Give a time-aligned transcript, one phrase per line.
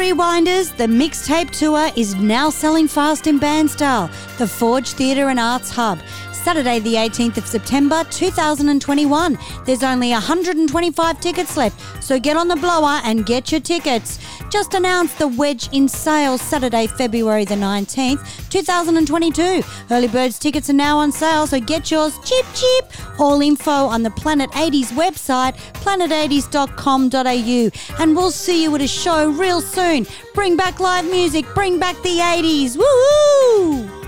[0.00, 4.08] Rewinders, the mixtape tour is now selling fast in Bandstyle,
[4.38, 5.98] the Forge Theatre and Arts Hub.
[6.42, 9.38] Saturday, the 18th of September 2021.
[9.66, 14.18] There's only 125 tickets left, so get on the blower and get your tickets.
[14.50, 19.62] Just announced the Wedge in sale Saturday, February the 19th, 2022.
[19.90, 22.84] Early birds tickets are now on sale, so get yours cheap, cheap.
[23.20, 28.02] All info on the Planet 80s website, planet80s.com.au.
[28.02, 30.06] And we'll see you at a show real soon.
[30.34, 32.78] Bring back live music, bring back the 80s.
[32.78, 33.99] Woohoo!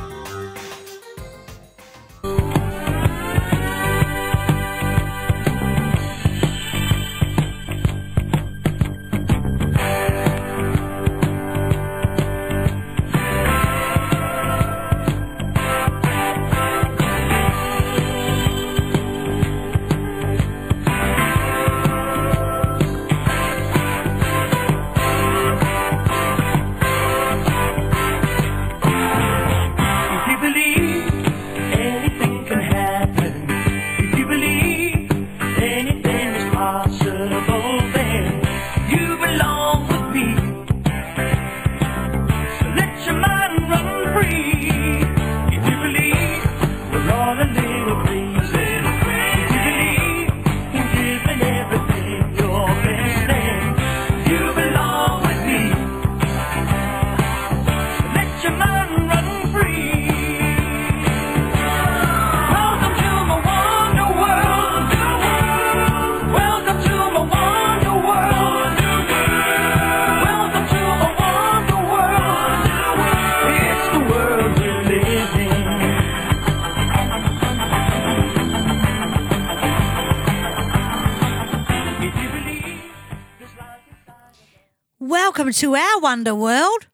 [85.52, 86.86] Welcome to our Wonder World.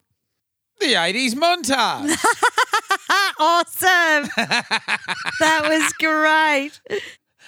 [0.81, 2.17] The 80s montage.
[3.41, 4.29] Awesome.
[4.37, 6.81] that was great.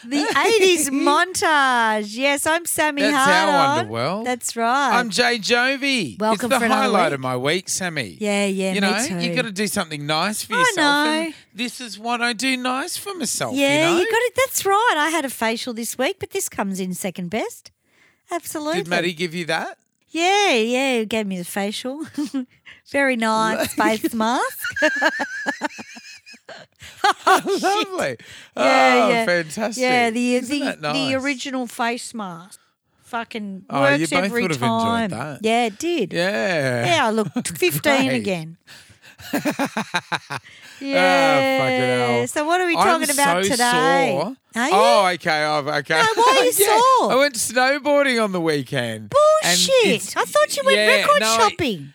[0.05, 2.17] The 80s montage.
[2.17, 4.27] Yes, I'm Sammy That's our Wonder World.
[4.29, 4.97] That's right.
[4.97, 6.17] I'm Jay Jovi.
[6.21, 7.15] Welcome it's the for another highlight week.
[7.15, 8.17] of my week, Sammy.
[8.21, 9.19] Yeah, yeah, You me know, too.
[9.19, 10.77] you got to do something nice for I yourself.
[10.77, 11.11] know.
[11.25, 13.57] And this is what I do nice for myself.
[13.57, 14.05] yeah, you, know?
[14.05, 14.35] got it.
[14.37, 14.95] That's right.
[14.97, 17.73] I had a facial this week, but this comes in second best.
[18.31, 18.83] Absolutely.
[18.83, 19.77] Did Maddie give you that?
[20.11, 20.99] Yeah, yeah.
[20.99, 22.05] He gave me the facial.
[22.91, 24.69] Very nice face mask.
[27.03, 28.17] Oh, oh, lovely.
[28.57, 29.25] Yeah, oh, yeah.
[29.25, 29.83] fantastic.
[29.83, 30.93] Yeah, the the, nice?
[30.93, 32.59] the original face mask.
[33.05, 35.11] Fucking Oh, you works both every would have enjoyed time.
[35.11, 35.39] that.
[35.43, 36.13] Yeah, it did.
[36.13, 36.87] Yeah.
[36.87, 38.57] Yeah, I looked 15 again.
[40.83, 41.69] Oh, yeah.
[41.69, 42.27] hell.
[42.27, 44.19] So what are we I'm talking about so today?
[44.19, 44.35] Sore.
[44.57, 45.45] Oh, okay.
[45.45, 46.01] I've, okay.
[46.01, 47.13] No, why are you Yeah, sore?
[47.13, 49.11] I went snowboarding on the weekend.
[49.11, 50.17] Bullshit.
[50.17, 51.93] I thought you went yeah, record no, shopping.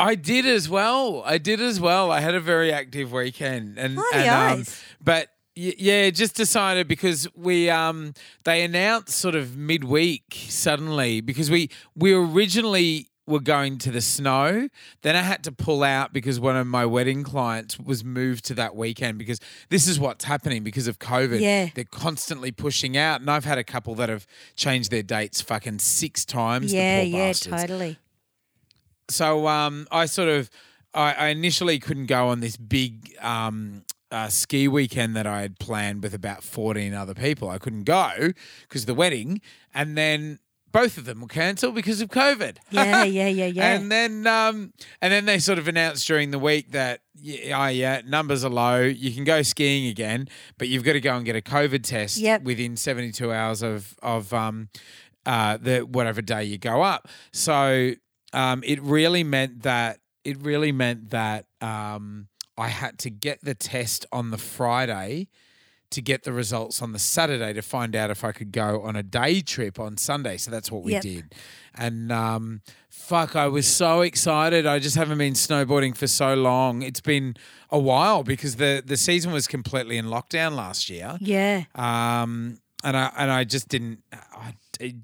[0.00, 1.22] I did as well.
[1.24, 2.10] I did as well.
[2.10, 4.64] I had a very active weekend, and, and um,
[5.02, 8.12] but yeah, just decided because we um
[8.44, 14.68] they announced sort of midweek suddenly because we we originally were going to the snow.
[15.02, 18.54] Then I had to pull out because one of my wedding clients was moved to
[18.54, 21.40] that weekend because this is what's happening because of COVID.
[21.40, 21.70] Yeah.
[21.74, 23.20] They're constantly pushing out.
[23.20, 26.70] And I've had a couple that have changed their dates fucking six times.
[26.70, 27.98] the Yeah, yeah, bastards totally.
[29.10, 30.50] so um, I sort of
[30.94, 35.58] I, I initially couldn't go on this big um, uh, ski weekend that I had
[35.58, 37.48] planned with about fourteen other people.
[37.50, 38.32] I couldn't go
[38.62, 39.40] because of the wedding,
[39.74, 40.38] and then
[40.76, 42.58] both of them were cancelled because of COVID.
[42.70, 43.72] Yeah, yeah, yeah, yeah.
[43.72, 47.68] And then, um, and then they sort of announced during the week that yeah, oh,
[47.68, 48.82] yeah, numbers are low.
[48.82, 50.28] You can go skiing again,
[50.58, 52.42] but you've got to go and get a COVID test Yep.
[52.42, 54.68] within seventy two hours of of um,
[55.24, 57.08] uh, the whatever day you go up.
[57.32, 57.92] So
[58.34, 63.54] um, it really meant that it really meant that um, I had to get the
[63.54, 65.28] test on the Friday
[65.90, 68.96] to get the results on the Saturday to find out if I could go on
[68.96, 70.36] a day trip on Sunday.
[70.36, 71.02] So that's what we Yep.
[71.02, 71.34] did.
[71.74, 74.66] And um, fuck, I was so excited.
[74.66, 76.82] I just haven't been snowboarding for so long.
[76.82, 77.36] It's been
[77.70, 81.16] a while because the the season was completely in lockdown last year.
[81.20, 81.64] yeah.
[81.74, 84.54] Um, and I and I just didn't I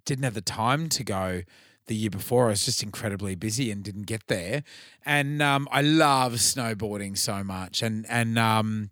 [0.04, 1.42] didn't have the time to go
[1.86, 2.46] the year before.
[2.46, 4.62] I was just incredibly busy and didn't get there.
[5.04, 7.82] And um, I love snowboarding so much.
[7.82, 8.90] And and um,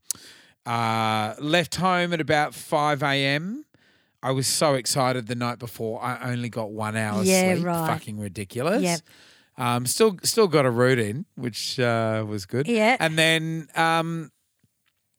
[0.66, 3.64] uh, left home at about five a.m.
[4.22, 6.02] I was so excited the night before.
[6.02, 7.66] I only got one hour Yeah, sleep.
[7.66, 7.86] right.
[7.86, 8.82] Fucking ridiculous.
[8.82, 9.00] Yep.
[9.56, 12.66] Um, still still got a route in, which uh, was good.
[12.68, 12.96] Yeah.
[13.00, 14.30] And then um,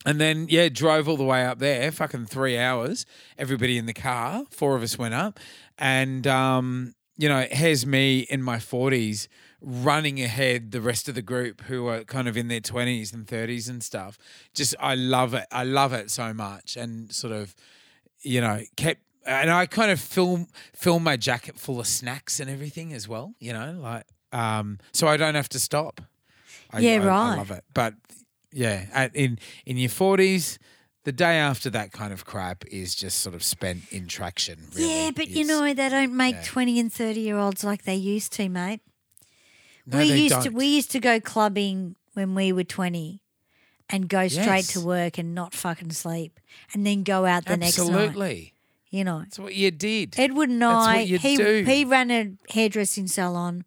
[0.05, 3.05] and then yeah, drove all the way up there, fucking three hours.
[3.37, 5.39] Everybody in the car, four of us went up,
[5.77, 9.27] and um, you know, here's me in my 40s
[9.61, 13.27] running ahead the rest of the group who are kind of in their 20s and
[13.27, 14.17] 30s and stuff.
[14.53, 15.45] Just, I love it.
[15.51, 16.75] I love it so much.
[16.75, 17.55] And sort of,
[18.21, 22.49] you know, kept, and I kind of film film my jacket full of snacks and
[22.49, 26.01] everything as well, you know, like, um, so I don't have to stop.
[26.71, 27.63] I, Yeah, I- I love it.
[27.73, 27.93] But
[28.51, 30.57] yeah, at, in in your 40s,
[31.03, 34.57] the day after that kind of crap is just sort of spent in traction.
[34.75, 34.89] Really.
[35.05, 36.43] yeah, but you know they don't make yeah.
[36.43, 38.81] twenty and thirty year olds like they used to, mate.
[39.91, 40.53] No, we used to don't.
[40.53, 43.21] we used to go clubbing when we were twenty,
[43.89, 46.39] and go straight to work and not fucking sleep,
[46.73, 47.89] and then go out the next night.
[47.89, 48.53] Absolutely.
[48.89, 50.15] You know, That's what you did.
[50.17, 51.63] Edward and That's I, he do.
[51.65, 53.63] he ran a hairdressing salon.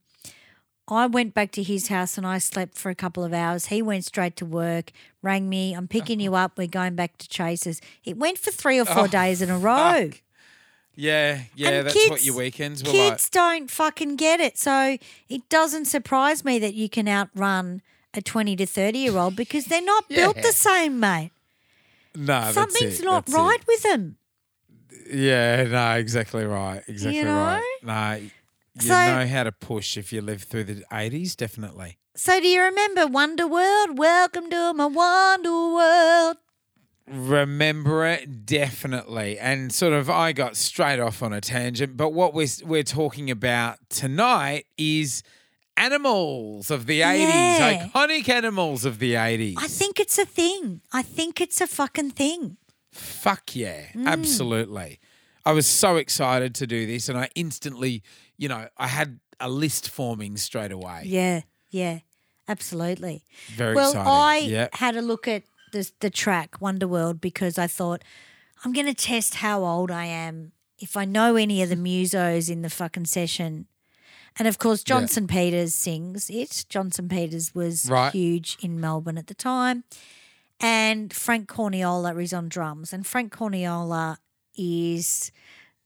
[0.86, 3.66] I went back to his house and I slept for a couple of hours.
[3.66, 4.92] He went straight to work,
[5.22, 5.72] rang me.
[5.72, 6.24] I'm picking uh-huh.
[6.24, 6.58] you up.
[6.58, 7.80] We're going back to Chases.
[8.04, 10.10] It went for three or four Oh, days in a row.
[10.10, 10.20] Fuck.
[10.96, 12.96] Yeah, yeah, And that's what your weekends were like.
[13.12, 14.56] Kids don't fucking get it.
[14.58, 14.96] So
[15.28, 17.82] it doesn't surprise me that you can outrun
[18.14, 21.32] a 20 to 30 year old because they're not built the same, mate.
[22.14, 23.40] No, that's Something's it, not that's it.
[23.40, 24.16] right with them.
[25.12, 26.82] Yeah, no, exactly right.
[26.86, 27.34] Exactly know?
[27.34, 27.78] right.
[27.82, 28.14] No,
[28.80, 31.98] you So- know how to push if you live through the 80s, definitely.
[32.16, 33.98] So do you remember Wonder World?
[33.98, 36.36] Welcome to my Wonder World.
[37.06, 41.96] Remember it definitely, and sort of I got straight off on a tangent.
[41.98, 45.22] But what we're we're talking about tonight is
[45.76, 47.88] animals of the eighties, Yeah.
[47.94, 49.56] iconic animals of the eighties.
[49.58, 50.80] I think it's a thing.
[50.94, 52.56] I think it's a fucking thing.
[52.90, 54.06] Fuck yeah, Mm.
[54.06, 54.98] absolutely.
[55.44, 58.02] I was so excited to do this, and I instantly,
[58.38, 61.02] you know, I had a list forming straight away.
[61.04, 61.98] Yeah, yeah,
[62.48, 63.24] absolutely.
[63.48, 64.10] Very well, exciting.
[64.10, 64.68] I yeah.
[64.72, 65.42] had a look at
[65.74, 68.02] the the track Wonderworld because I thought
[68.64, 72.48] I'm going to test how old I am if I know any of the musos
[72.50, 73.66] in the fucking session.
[74.38, 74.94] And of course, Yeah.
[75.00, 75.28] John St.
[75.30, 76.64] Peeters sings it.
[76.68, 77.08] John St.
[77.10, 78.12] Peeters was Right.
[78.12, 79.84] huge in Melbourne at the time.
[80.60, 82.92] And Frank Corniola is on drums.
[82.92, 84.16] And Frank Corniola
[84.56, 85.30] is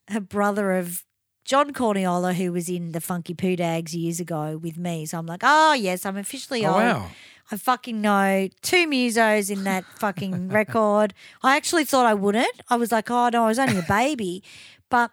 [0.09, 1.05] a brother of
[1.45, 5.07] John Corniola, who was in the Funky Poo Dags years ago with me.
[5.07, 6.83] So I'm like, oh, yes, I'm officially Oh old.
[6.83, 7.11] wow.
[7.51, 11.15] I fucking know two musos in that fucking record.
[11.43, 12.61] I actually thought I wouldn't.
[12.69, 14.43] I was like, oh no, I was only a baby.
[14.91, 15.11] But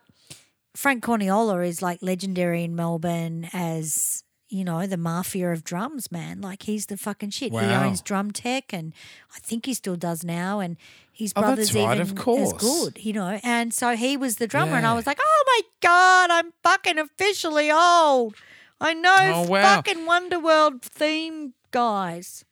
[0.75, 6.41] Frank Corniola is like legendary in Melbourne as, you know, the mafia of drums, man.
[6.41, 7.51] Like he's the fucking shit.
[7.53, 8.93] He owns Drum Tech and
[9.33, 10.59] I think he still does now.
[10.59, 10.75] And
[11.13, 12.53] his Oh, brother's right, even of course.
[12.53, 13.39] as good, you know.
[13.43, 16.97] And so he was the drummer and I was like, oh my God, I'm fucking
[16.99, 18.35] officially old.
[18.81, 19.75] I know Oh, wow.
[19.77, 22.45] fucking Wonderworld theme guys.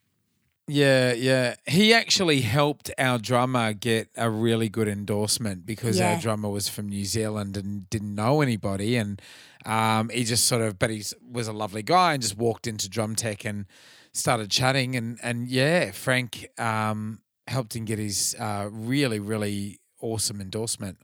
[0.67, 1.55] Yeah, yeah.
[1.65, 6.13] He actually helped our drummer get a really good endorsement because Yeah.
[6.15, 9.21] our drummer was from New Zealand and didn't know anybody, and
[9.65, 12.87] um, he just sort of, but he was a lovely guy and just walked into
[12.89, 13.65] Drum Tech and
[14.13, 20.39] started chatting, and and yeah, Frank um, helped him get his uh, really really awesome
[20.41, 20.97] endorsement.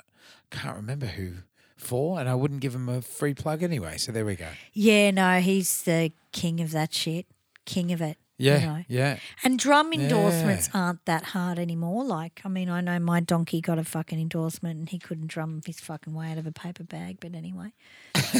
[0.51, 1.33] Can't remember who
[1.77, 3.97] for, and I wouldn't give him a free plug anyway.
[3.97, 4.49] So there we go.
[4.73, 7.25] Yeah, no, he's the king of that shit.
[7.69, 8.17] King of it.
[8.37, 8.83] you Yeah, know.
[8.87, 9.17] yeah.
[9.43, 10.79] And drum endorsements Yeah.
[10.81, 12.03] aren't that hard anymore.
[12.05, 15.61] Like, I mean, I know my donkey got a fucking endorsement and he couldn't drum
[15.65, 17.17] his fucking way out of a paper bag.
[17.19, 17.73] But anyway,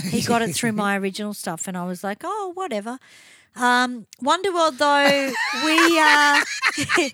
[0.10, 1.68] he got it through my original stuff.
[1.68, 2.98] And I was like, oh, whatever.
[3.56, 5.32] Um, Wonderworld, though,
[5.66, 7.10] we uh,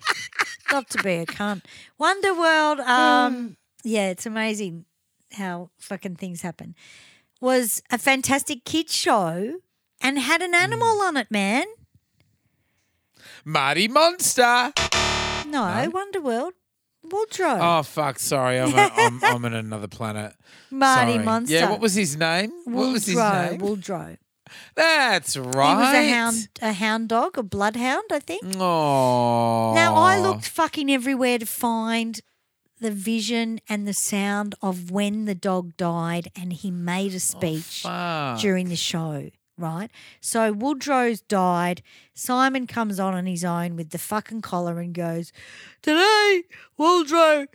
[0.72, 1.62] not to be a cunt.
[2.00, 4.84] Wonderworld, um, yeah, it's amazing
[5.32, 6.74] how fucking things happen.
[7.40, 9.58] Was a fantastic kids show
[10.00, 11.64] and had an animal on it, man.
[13.48, 14.72] Marty Monster.
[15.46, 15.62] No,
[15.92, 16.50] Wonder Wonderworld.
[17.04, 17.58] Woodrow.
[17.60, 18.18] Oh fuck!
[18.18, 20.34] Sorry, I'm, a, I'm I'm in another planet.
[20.68, 21.24] Marty Sorry.
[21.24, 21.54] Monster.
[21.54, 22.50] Yeah, what was his name?
[22.64, 23.58] What was his name?
[23.58, 24.16] Woodrow.
[24.74, 25.70] That's right.
[25.70, 28.42] He was a hound, a hound dog, a bloodhound, I think.
[28.56, 29.74] Oh.
[29.76, 32.20] Now I looked fucking everywhere to find
[32.80, 37.18] the vision and the sound of when the dog died, and he made a oh,
[37.18, 38.40] speech Fuck.
[38.40, 39.30] during the show.
[39.58, 41.82] Right, so Woodrow's died.
[42.12, 45.32] Simon comes on on his own with the fucking collar and goes,
[45.80, 46.42] "Today,
[46.76, 47.46] Woodrow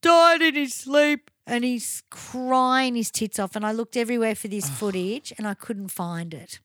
[0.00, 3.54] died in his sleep," and he's crying his tits off.
[3.54, 6.60] And I looked everywhere for this footage, and I couldn't find it.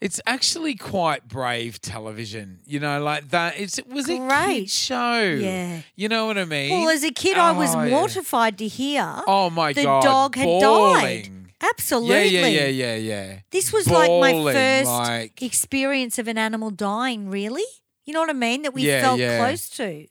[0.00, 2.58] It's actually quite brave television.
[2.66, 3.58] You know, like that.
[3.58, 4.70] It's, it was a Great.
[4.70, 5.20] show.
[5.22, 5.82] Yeah.
[5.96, 6.70] You know what I mean?
[6.70, 7.90] Well, as a kid, I was Oh, yeah.
[7.90, 10.02] mortified to hear Oh my the god.
[10.02, 11.30] dog had died.
[11.60, 12.28] Absolutely.
[12.28, 13.38] Yeah, yeah, yeah, yeah, yeah.
[13.50, 17.64] This was like my first like- experience of an animal dying, really.
[18.04, 18.62] You know what I mean?
[18.62, 19.38] That we Yeah, felt yeah.
[19.38, 20.06] close to.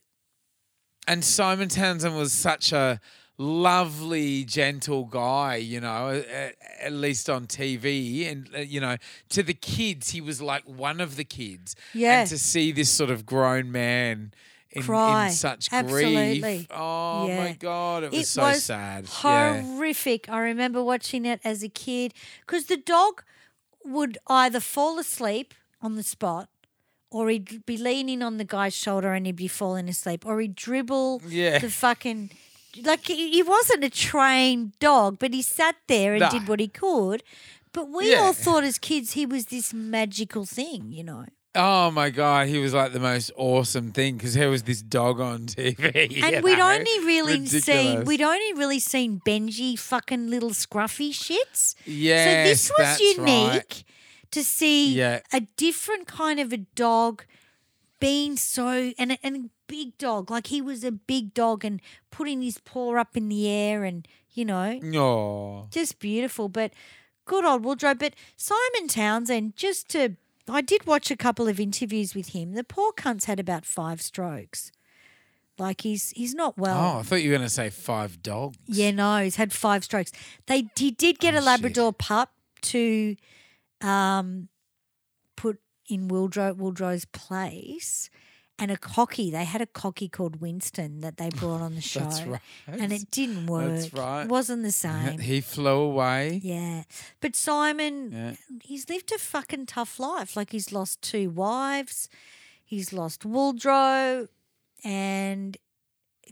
[1.08, 3.00] And Simon Townsend was such a
[3.38, 8.30] lovely, gentle guy, you know, at, at least on TV.
[8.30, 8.98] And, uh, you know,
[9.30, 11.76] to the kids, he was like one of the kids.
[11.94, 12.22] Yeah.
[12.22, 14.34] And to see this sort of grown man
[14.78, 15.28] in, Cry.
[15.28, 16.40] in such Absolutely.
[16.40, 16.68] grief.
[16.72, 17.44] Oh, Yeah.
[17.44, 18.04] my God.
[18.04, 19.06] It was It so was sad.
[19.24, 19.62] Yeah.
[19.62, 20.30] horrific.
[20.30, 22.14] I remember watching it as a kid
[22.46, 23.24] because the dog
[23.86, 26.50] would either fall asleep on the spot
[27.10, 30.56] or he'd be leaning on the guy's shoulder and he'd be falling asleep or he'd
[30.56, 31.60] dribble Yeah.
[31.60, 32.32] the fucking.
[32.84, 36.30] Like he he wasn't a trained dog, but he sat there and Nah.
[36.30, 37.24] did what he could.
[37.74, 38.20] But we Yeah.
[38.22, 41.26] all thought as kids he was this magical thing, you know.
[41.58, 45.20] Oh my god, he was like the most awesome thing because there was this dog
[45.20, 46.22] on TV.
[46.24, 46.70] And we'd know?
[46.72, 51.76] only really seen we'd only really seen Benji fucking little scruffy shits.
[51.86, 53.84] Yeah, so this was unique right.
[54.32, 55.22] to see Yeah.
[55.34, 57.26] a different kind of a dog
[58.00, 62.42] being so and a, and big dog like he was a big dog and putting
[62.42, 66.72] his paw up in the air and you know Oh, just beautiful but
[67.26, 70.16] good old Woodrow but Simon Townsend just to
[70.50, 72.54] I did watch a couple of interviews with him.
[72.54, 74.72] The poor cunt's had about five strokes.
[75.60, 76.78] Like he's he's not well.
[76.96, 78.58] Oh, I thought you were going to say five dogs.
[78.68, 80.12] yeah, no, he's had five strokes.
[80.46, 83.16] They he did get Oh, a Labrador pup to
[83.82, 84.50] um
[85.36, 88.10] put in Woodrow Woodrow's place
[88.60, 89.30] and a cocky.
[89.32, 92.00] They had a cocky called Winston that they brought on the show.
[92.02, 92.42] That's right.
[92.68, 93.70] And it didn't work.
[93.76, 94.24] That's right.
[94.24, 95.20] It wasn't the same.
[95.20, 96.40] He flew away.
[96.44, 96.84] yeah.
[97.22, 98.34] But Simon Yeah.
[98.64, 100.36] he's lived a fucking tough life.
[100.36, 102.10] Like he's lost two wives,
[102.64, 104.28] he's lost Woodrow,
[104.84, 105.58] and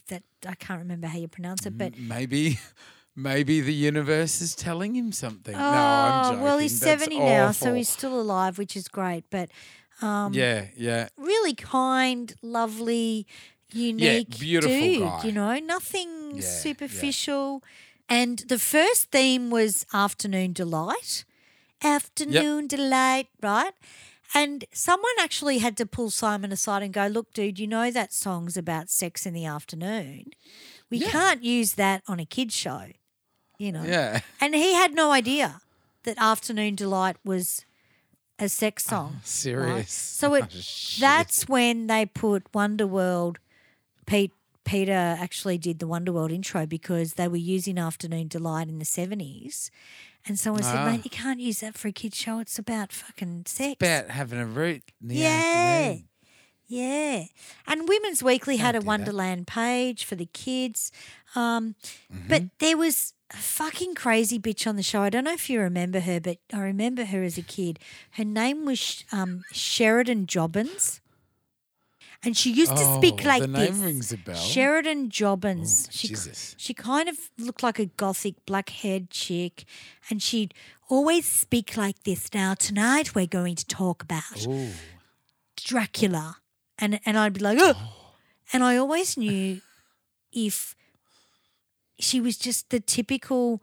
[0.08, 2.60] that I can't remember how you pronounce it, but Maybe,
[3.16, 5.56] maybe the universe is telling him something.
[5.56, 6.42] Oh, no, I'm joking.
[6.44, 9.24] well, he's That's 70 now, so he's still alive, which is great.
[9.32, 9.50] But
[10.02, 11.08] um, yeah, yeah.
[11.18, 13.26] really kind, lovely,
[13.72, 15.00] unique beautiful dude.
[15.02, 15.22] guy.
[15.26, 16.42] You know, nothing Yeah, yeah.
[16.42, 17.64] superficial.
[18.08, 21.26] And the first theme was Afternoon Delight.
[21.82, 23.74] Afternoon Delight, right?
[24.34, 28.12] And someone actually had to pull Simon aside and go, Look, dude, you know that
[28.14, 30.26] song's about sex in the afternoon.
[30.90, 32.88] We can't use that on a kid's show,
[33.58, 33.84] you know.
[33.84, 34.22] Yeah.
[34.42, 35.62] And he had no idea
[36.04, 37.66] that Afternoon Delight was
[38.40, 39.14] a sex song.
[39.16, 39.26] right?
[39.26, 39.92] serious.
[39.92, 41.02] So it Oh, shit.
[41.02, 43.38] that's when they put Wonderworld.
[44.06, 44.32] Pete
[44.66, 49.70] Peter actually did the Wonderworld intro because they were using Afternoon Delight in the seventies.
[50.28, 50.86] And someone said, Ah.
[50.92, 52.40] mate, you can't use that for a kid's show.
[52.40, 53.76] It's about fucking sex.
[53.80, 54.82] About having a root.
[55.02, 55.30] In the Yeah.
[55.30, 56.08] afternoon.
[56.68, 57.24] Yeah.
[57.68, 58.88] And Women's Weekly had a do that.
[58.88, 60.92] Wonderland page for the kids.
[61.36, 61.76] Um,
[62.12, 62.28] Mm-hmm.
[62.28, 65.02] But there was a fucking crazy bitch on the show.
[65.02, 67.80] I don't know if you remember her, but I remember her as a kid.
[68.12, 71.02] Her name was um, Sheridan Jobbins.
[72.24, 73.78] And she used to speak Oh, like the this.
[73.78, 74.36] rings a bell.
[74.36, 75.86] Sheridan Jobbins.
[75.88, 76.56] Oh, she, Jesus.
[76.58, 79.66] she kind of looked like a gothic black haired chick.
[80.10, 80.54] And she'd
[80.90, 82.34] always speak like this.
[82.34, 84.70] Now, tonight we're going to talk about Ooh.
[85.58, 86.38] Dracula.
[86.80, 87.76] And and I'd be like, oh.
[88.54, 89.62] And I always knew
[90.32, 90.76] if
[92.00, 93.62] she was just the typical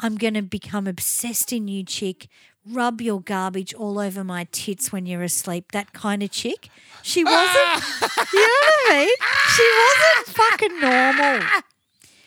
[0.00, 2.26] I'm going to become obsessed in you chick,
[2.68, 6.68] rub your garbage all over my tits when you're asleep, that kind of chick.
[7.02, 7.84] She wasn't,
[8.32, 9.08] you know what I mean?
[9.54, 11.62] She wasn't fucking normal.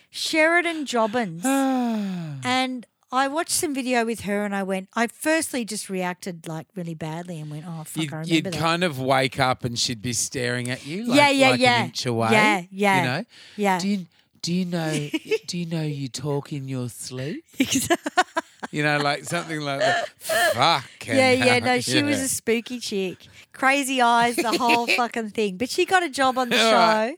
[0.09, 1.43] Sheridan Jobbins.
[2.47, 6.67] And I watched some video with her and I went, I firstly just reacted like
[6.75, 8.53] really badly and went, oh, fuck, You'd, I remember you'd that.
[8.53, 11.79] kind of wake up and she'd be staring at you, like, Yeah, yeah, like yeah.
[11.79, 12.29] an inch away.
[12.31, 13.25] Yeah, yeah, You know,
[13.57, 13.79] yeah.
[13.79, 14.05] Do you
[14.45, 15.09] do you know
[15.47, 17.43] do you know you talk in your sleep?
[18.71, 20.09] You know, like something like that.
[20.19, 21.07] Fuck.
[21.07, 23.17] Yeah, yeah, no, she was a spooky chick.
[23.53, 25.57] Crazy eyes, the whole fucking thing.
[25.57, 26.71] But she got a job on the show.
[26.73, 27.17] right.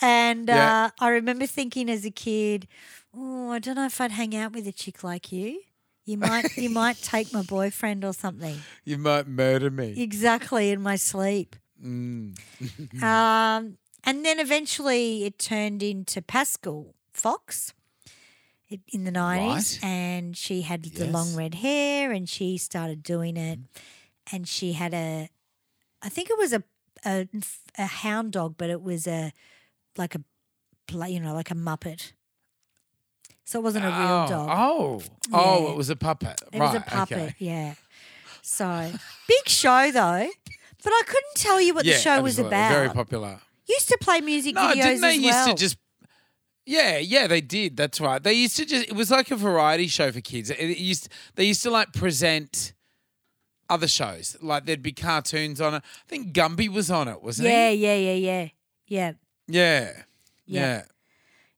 [0.00, 0.86] And Yeah.
[0.86, 2.66] uh, I remember thinking as a kid,
[3.14, 5.60] oh, I don't know if I'd hang out with a chick like you.
[6.04, 8.58] You might you might take my boyfriend or something.
[8.84, 10.00] You might murder me.
[10.00, 11.56] Exactly in my sleep.
[11.84, 12.38] Mm.
[13.02, 17.74] Um, and then eventually it turned into Pascal Fox
[18.88, 19.46] in the 90s.
[19.46, 19.78] Right.
[19.82, 23.58] And she had the long red hair and she started doing it.
[24.32, 25.28] And she had a,
[26.02, 26.62] I think it was a,
[27.04, 27.28] a,
[27.78, 29.32] a hound dog, but it was a,
[29.96, 30.20] like a,
[31.08, 32.12] you know, like a Muppet.
[33.44, 34.48] So it wasn't a real oh, dog.
[34.50, 36.40] Oh, oh, it was a puppet.
[36.52, 37.34] It right, was a puppet, okay.
[37.38, 37.74] yeah.
[38.42, 38.92] So
[39.28, 40.28] big show though,
[40.82, 42.72] but I couldn't tell you what yeah, the show was about.
[42.72, 43.40] Very popular.
[43.68, 45.46] Used to play music No, videos didn't they as used well.
[45.48, 45.76] to just?
[46.64, 47.76] Yeah, yeah, they did.
[47.76, 48.22] That's right.
[48.22, 48.88] They used to just.
[48.88, 50.50] It was like a variety show for kids.
[50.50, 51.08] It it used.
[51.36, 52.72] They used to like present
[53.68, 54.36] other shows.
[54.40, 55.82] Like there'd be cartoons on it.
[55.84, 57.76] I think Gumby was on it, wasn't yeah, he?
[57.76, 58.48] yeah, yeah, yeah,
[58.86, 59.12] yeah.
[59.48, 59.92] Yeah.
[59.96, 60.02] Yeah.
[60.46, 60.82] Yeah.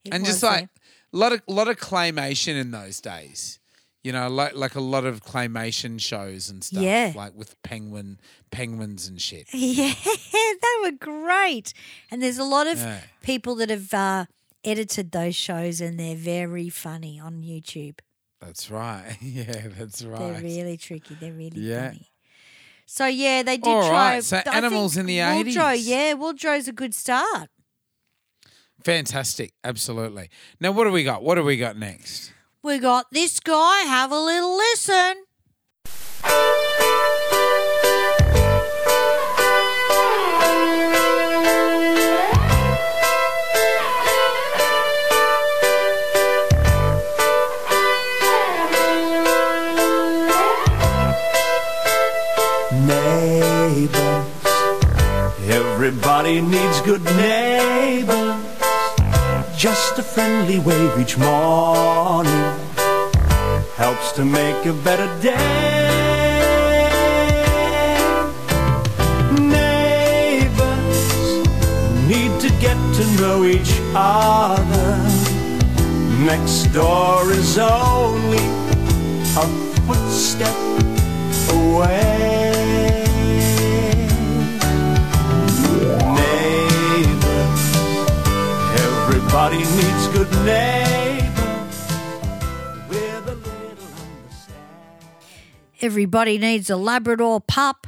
[0.05, 0.69] It And just was, like
[1.13, 3.59] lot of lot of claymation in those days.
[4.05, 6.83] You know, like like a lot of claymation shows and stuff.
[6.83, 7.13] Yeah.
[7.15, 9.49] Like with penguin penguins and shit.
[9.53, 11.75] Yeah, they were great.
[12.11, 13.01] And there's a lot of Yeah.
[13.23, 14.27] people that have uh,
[14.65, 17.99] edited those shows, and they're very funny on YouTube.
[18.41, 19.17] That's right.
[19.21, 20.19] Yeah, that's right.
[20.35, 21.17] They're really tricky.
[21.21, 21.89] They're really Yeah.
[21.89, 22.09] funny.
[22.87, 24.15] So yeah, they did All try.
[24.15, 25.83] right, so I animals in the Woodrow, 80s.
[25.85, 27.51] Yeah, Woodrow's a good start.
[28.83, 29.53] Fantastic.
[29.65, 30.31] Absolutely.
[30.61, 31.23] Now what do we got?
[31.23, 32.33] What do we got next?
[32.69, 33.85] We got this guy.
[33.85, 35.25] Have a little listen.
[55.49, 58.45] Everybody needs good neighbors.
[59.57, 62.48] Just a friendly wave each morning
[64.19, 66.03] to make a better day.
[69.39, 70.99] Neighbors
[72.09, 74.97] need to get to know each other.
[76.27, 78.47] Next door is only
[79.43, 79.47] a
[79.87, 80.57] footstep
[81.53, 83.05] away.
[86.19, 87.63] Neighbors,
[88.83, 91.08] everybody needs good neighbors
[95.81, 97.87] Everybody needs a Labrador pup.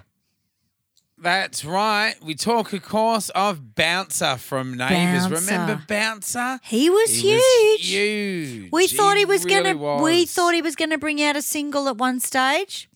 [1.22, 2.14] That's right.
[2.22, 5.28] We talk, of course, of Bouncer from Neighbours.
[5.28, 5.52] Bouncer.
[5.52, 6.60] Remember Bouncer?
[6.62, 7.80] He was He huge.
[7.80, 8.72] was huge.
[8.72, 10.02] We thought he was really gonna.
[10.02, 12.88] We thought he was gonna bring out a single at one stage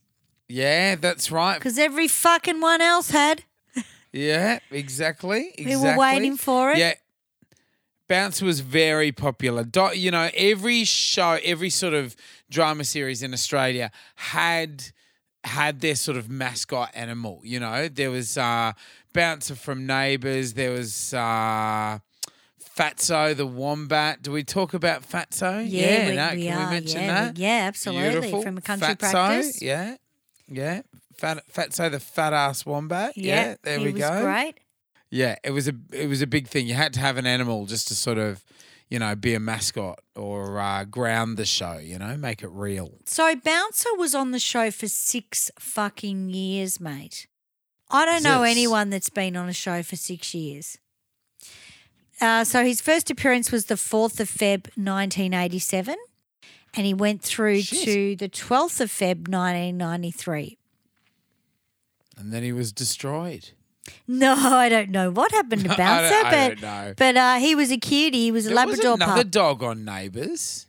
[0.49, 1.59] Yeah, that's right.
[1.59, 3.45] because every fucking one else had.
[4.11, 5.49] Yeah, exactly.
[5.59, 5.77] Exactly.
[5.77, 6.79] We were waiting for it.
[6.79, 6.95] Yeah.
[8.09, 9.65] Bouncer was very popular.
[9.65, 12.15] Do, you know, every show, every sort of
[12.51, 14.85] drama series in Australia had
[15.45, 17.41] had their sort of mascot animal.
[17.45, 18.73] You know, there was uh,
[19.13, 20.55] Bouncer from Neighbours.
[20.55, 21.99] There was uh,
[22.77, 24.23] Fatso the wombat.
[24.23, 25.65] Do we talk about Fatso?
[25.67, 26.65] Yeah, we, no, we can are.
[26.67, 27.37] we mention yeah, that?
[27.37, 28.11] we- yeah, absolutely.
[28.11, 28.43] Beautiful.
[28.43, 29.63] From a country Fatso, practice.
[29.63, 29.97] Yeah,
[30.49, 30.83] yeah.
[31.17, 33.17] Fat, Fatso the fat ass wombat.
[33.17, 34.23] Yeah, there he we was go.
[34.23, 34.59] Great.
[35.15, 36.67] Yeah, it was a it was a big thing.
[36.67, 38.45] You had to have an animal just to sort of,
[38.89, 41.79] you know, be a mascot or uh, ground the show.
[41.79, 42.99] You know, make it real.
[43.07, 47.29] So Bouncer was on the show for six fucking years, mate.
[47.89, 50.79] I don't know anyone that's been on a show for six years.
[52.21, 55.95] Uh, so his first appearance was the 4th of Feb 1987,
[56.75, 57.85] and he went through Shit.
[57.85, 60.59] to the 12th of Feb 1993.
[62.17, 63.51] And then he was destroyed.
[64.07, 66.95] No, I don't know what happened to I Bouncer, don't- I but don't know.
[66.97, 68.25] but uh, he was a cutie.
[68.25, 69.31] He was a There was Labrador another pup.
[69.31, 70.67] dog on Neighbours.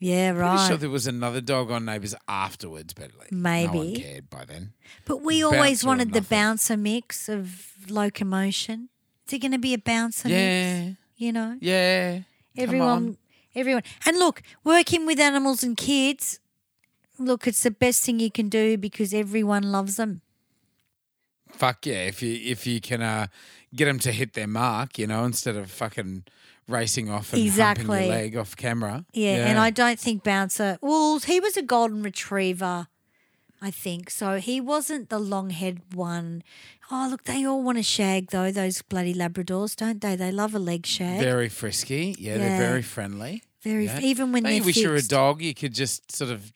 [0.00, 0.50] yeah, right.
[0.56, 3.78] Pretty sure there was another dog on Neighbours afterwards, but like, no Maybe.
[3.78, 4.72] one cared by then.
[5.06, 8.88] But we Bouncer always wanted the bouncer mix of locomotion.
[9.26, 10.96] Is it going to be a bouncer Yeah, mix?
[11.16, 12.20] You know, yeah.
[12.56, 13.18] Everyone, on.
[13.54, 13.82] everyone.
[14.06, 16.38] And look, working with animals and kids,
[17.18, 20.20] look, it's the best thing you can do because everyone loves them.
[21.56, 22.04] Fuck yeah!
[22.06, 23.26] If you if you can uh,
[23.74, 26.24] get them to hit their mark, you know, instead of fucking
[26.68, 28.06] racing off and humping Exactly.
[28.06, 29.04] your leg off camera.
[29.12, 30.78] Yeah, and I don't think bouncer.
[30.80, 32.88] Well, he was a golden retriever,
[33.60, 34.10] I think.
[34.10, 36.42] So he wasn't the long head one.
[36.90, 38.50] Oh, look, they all want to shag though.
[38.50, 40.16] Those bloody Labradors, don't they?
[40.16, 41.20] They love a leg shag.
[41.20, 42.14] Very frisky.
[42.18, 42.38] Yeah, Yeah.
[42.38, 43.42] they're very friendly.
[43.62, 44.00] Very, Yeah.
[44.00, 46.52] even when you wish you were a dog, you could just sort of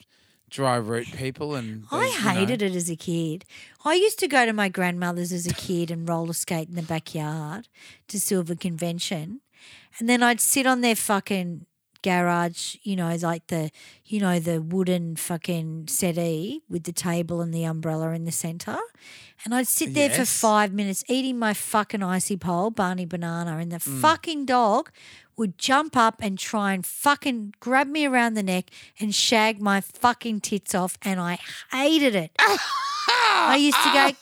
[0.49, 3.45] dry root people and I hated it as a kid.
[3.85, 6.83] I used to go to my grandmother's as a kid and roller skate in the
[6.83, 7.69] backyard
[8.09, 9.41] to Silver Convention.
[9.99, 11.67] And then I'd sit on their fucking
[12.03, 13.71] garage, you know, like the,
[14.05, 18.79] you know, the wooden fucking settee with the table and the umbrella in the centre.
[19.45, 20.39] And I'd sit there for Yes.
[20.41, 24.01] five minutes eating my fucking icy pole, Barney Banana, and the Mm.
[24.01, 24.91] fucking dog
[25.39, 28.71] would jump up and try and fucking grab me around the neck
[29.01, 31.39] and shag my fucking tits off, and I
[31.73, 32.33] hated it.
[32.39, 34.11] I used to go,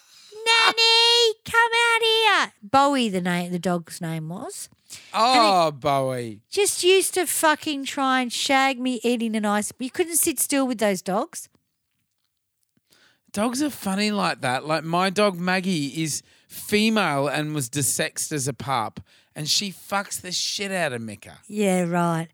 [0.46, 2.52] Nanny, come out here.
[2.62, 4.68] Bowie, the name, the dog's name was,
[5.12, 6.40] Oh, Bowie.
[6.50, 9.72] just used to fucking try and shag me eating an ice.
[9.79, 11.48] You couldn't sit still with those dogs.
[13.33, 14.66] Dogs are funny like that.
[14.66, 19.00] Like my dog Maggie is female and was desexed as a pup,
[19.37, 21.38] and she fucks the shit out of Mika.
[21.46, 22.29] Yeah, right.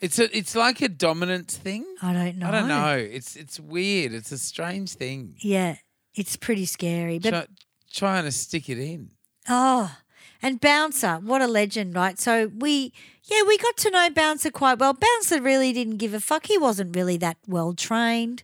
[0.00, 1.86] It's a, it's like a dominance thing.
[2.02, 2.48] I don't know.
[2.48, 2.96] I don't know.
[2.96, 4.12] It's it's weird.
[4.12, 5.36] It's a strange thing.
[5.38, 5.76] Yeah,
[6.16, 7.20] it's pretty scary.
[7.20, 7.46] But Try,
[7.92, 9.10] trying to stick it in.
[9.48, 9.96] Oh,
[10.42, 12.18] and Bouncer, what a legend, right?
[12.18, 12.92] So we,
[13.24, 14.92] Yeah, we got to know Bouncer quite well.
[14.92, 16.46] Bouncer really didn't give a fuck.
[16.46, 18.42] He wasn't really that well trained.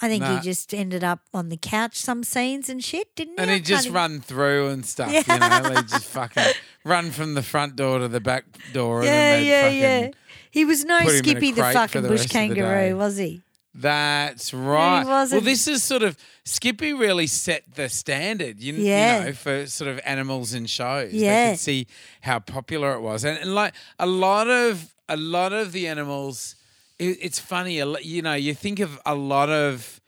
[0.00, 0.36] I think Nah.
[0.36, 3.38] he just ended up on the couch some scenes and shit, didn't he?
[3.42, 5.22] And I he just run through and stuff, Yeah.
[5.26, 5.74] you know.
[5.74, 6.44] They just fucking
[6.84, 9.02] run from the front door to the back door.
[9.04, 10.20] Yeah, and then they'd yeah, fucking, yeah.
[10.50, 12.34] He was no put him in a Skippy the crate for fucking the bush rest
[12.34, 12.60] of the day.
[12.60, 13.42] kangaroo, was he?
[13.78, 15.04] That's right.
[15.04, 19.18] well, wasn't- this is sort of Skippy really set the standard, you, Yeah.
[19.20, 21.12] you know, for sort of animals in shows.
[21.12, 21.46] Yeah.
[21.46, 21.86] they could see
[22.22, 26.55] how popular it was, and, and like a lot of a lot of the animals.
[26.98, 30.00] It, it's funny, you know, you think of a lot of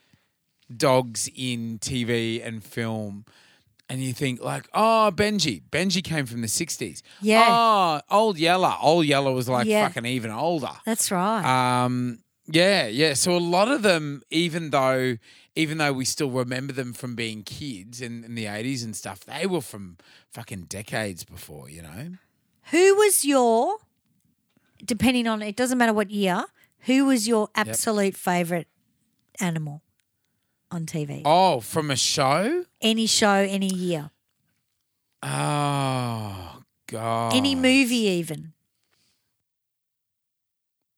[0.74, 3.24] dogs in TV and film.
[3.90, 5.62] And you think like, oh, Benji.
[5.70, 7.00] Benji came from the '60s.
[7.22, 7.46] Yeah.
[7.48, 8.74] Oh, Old Yeller.
[8.82, 9.88] Old Yeller was like Yeah.
[9.88, 10.72] fucking even older.
[10.84, 11.84] That's right.
[11.84, 13.14] Um, yeah, yeah.
[13.14, 15.16] So a lot of them, even though
[15.56, 19.24] even though we still remember them from being kids in, in the eighties and stuff,
[19.24, 19.96] they were from
[20.30, 22.10] fucking decades before, you know.
[22.70, 23.78] who was your,
[24.84, 26.44] depending on, it doesn't matter what year,
[26.80, 28.66] who was your absolute favourite
[29.40, 29.82] animal
[30.70, 31.22] on TV?
[31.24, 32.64] Oh, from a show?
[32.80, 34.10] Any show, any year,
[35.22, 37.34] Oh god.
[37.34, 38.52] any movie, even.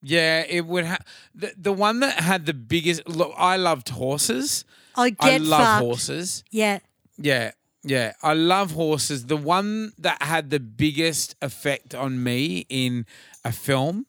[0.02, 4.64] Yeah, it would have the the one that had the biggest look, I loved horses.
[4.96, 5.84] Oh, I get I love fucked.
[5.84, 6.44] horses.
[6.50, 6.78] Yeah.
[7.18, 7.50] Yeah,
[7.82, 8.14] yeah.
[8.22, 9.26] I love horses.
[9.26, 13.04] The one that had the biggest effect on me in
[13.44, 14.06] a film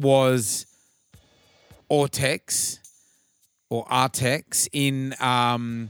[0.00, 0.66] was
[1.90, 2.78] Ortex
[3.68, 5.88] or Artax in um,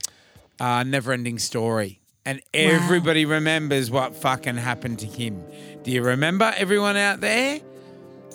[0.61, 2.01] uh, Neverending Story.
[2.25, 5.45] And everybody remembers what fucking happened to him.
[5.85, 7.61] Do you remember everyone out there?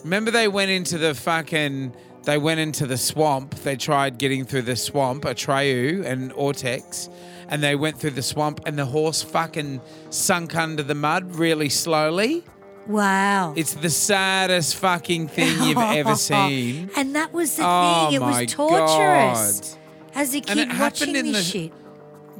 [0.04, 3.56] Remember they went into the fucking they went into the swamp.
[3.56, 7.10] They tried getting through the swamp, Atreyu and Ortex,
[7.48, 9.82] and they went through the swamp and the horse fucking
[10.12, 12.44] sunk under the mud really slowly.
[12.88, 13.54] Wow.
[13.56, 16.90] It's the saddest fucking thing you've ever seen.
[16.96, 18.16] And that was the Oh thing.
[18.16, 19.78] It my was torturous.
[20.16, 21.74] As a it kid happened watching in this the- shit.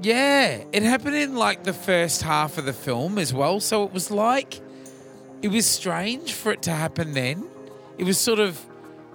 [0.04, 3.60] Yeah, it happened in like the first half of the film as well.
[3.60, 4.60] So it was like,
[5.44, 7.46] it was strange for it to happen then.
[8.00, 8.60] It was sort of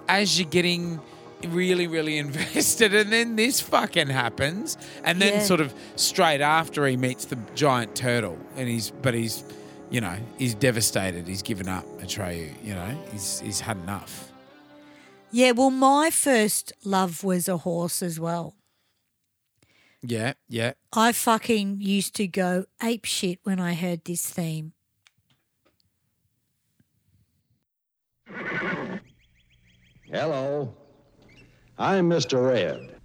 [0.07, 1.01] as you're getting
[1.45, 5.39] really, really invested, and then this fucking happens, and then Yeah.
[5.43, 9.43] sort of straight after he meets the giant turtle, and he's, but he's,
[9.89, 11.27] you know, he's devastated.
[11.27, 12.51] He's given up Atreyu.
[12.63, 14.31] You know, he's he's had enough.
[15.31, 18.55] Yeah, well, my first love was a horse as well.
[20.01, 20.73] Yeah, yeah.
[20.93, 24.73] I fucking used to go ape shit when I heard this theme.
[30.11, 30.73] Hello.
[31.77, 32.55] I'm Mr.
[32.55, 32.97] Ed.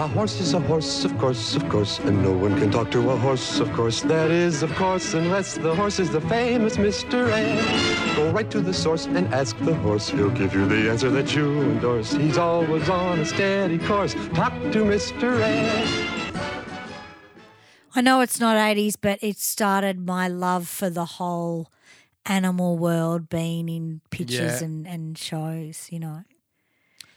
[0.00, 3.10] A horse is a horse, of course, of course, and no one can talk to
[3.10, 4.00] a horse, of course.
[4.00, 7.28] That is, of course, unless the horse is the famous Mr.
[7.30, 8.16] Ed.
[8.16, 10.08] Go right to the source and ask the horse.
[10.08, 12.12] He'll give you the answer that you endorse.
[12.12, 14.14] He's always on a steady course.
[14.32, 15.38] Talk to Mr.
[15.42, 16.32] Ed.
[17.94, 21.70] I know it's not 80s, but it started my love for the whole
[22.24, 24.64] animal world being in pictures Yeah.
[24.64, 26.24] and, and shows, you know.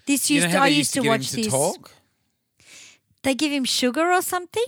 [0.05, 1.47] This You used know to, how I they used to, get watch him to this.
[1.47, 1.91] talk?
[3.23, 4.65] They give him sugar or something?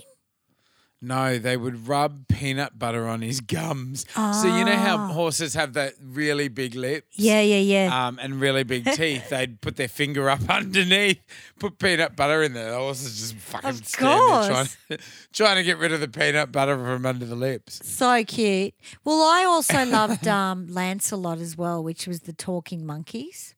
[1.02, 4.06] No, they would rub peanut butter on his gums.
[4.14, 5.12] So you know how Ah.
[5.12, 7.18] horses have that really big lips?
[7.18, 8.06] Yeah, yeah, yeah.
[8.08, 9.28] Um, and really big teeth.
[9.28, 11.20] They'd put their finger up underneath,
[11.60, 12.70] put peanut butter in there.
[12.70, 14.68] The horses just fucking Of trying,
[15.34, 17.86] trying to get rid of the peanut butter from under the lips.
[17.86, 18.72] so cute.
[19.04, 23.54] Well, I also loved um, Lancelot as well, which was the talking monkeys.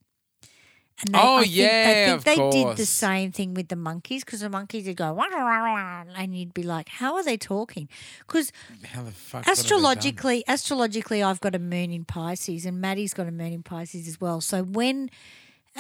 [1.07, 4.25] And Oh, I think, yeah, I think they did the same thing with the monkeys
[4.25, 7.23] because the monkeys would go, "Wah, wah, wah, wah," and you'd be like, how are
[7.23, 7.89] they talking?
[8.27, 8.95] Because the fuck?
[8.97, 9.13] what have they
[9.45, 9.53] done?
[9.53, 14.09] astrologically, astrologically, I've got a moon in Pisces, and Maddie's got a moon in Pisces
[14.09, 14.41] as well.
[14.41, 15.09] So when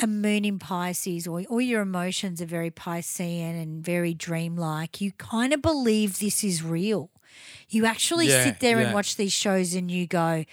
[0.01, 5.11] a moon in Pisces, or all your emotions are very Piscean and very dreamlike, you
[5.19, 7.11] kind of believe this is real.
[7.69, 10.45] You actually Yeah, sit there and watch these shows, and you go,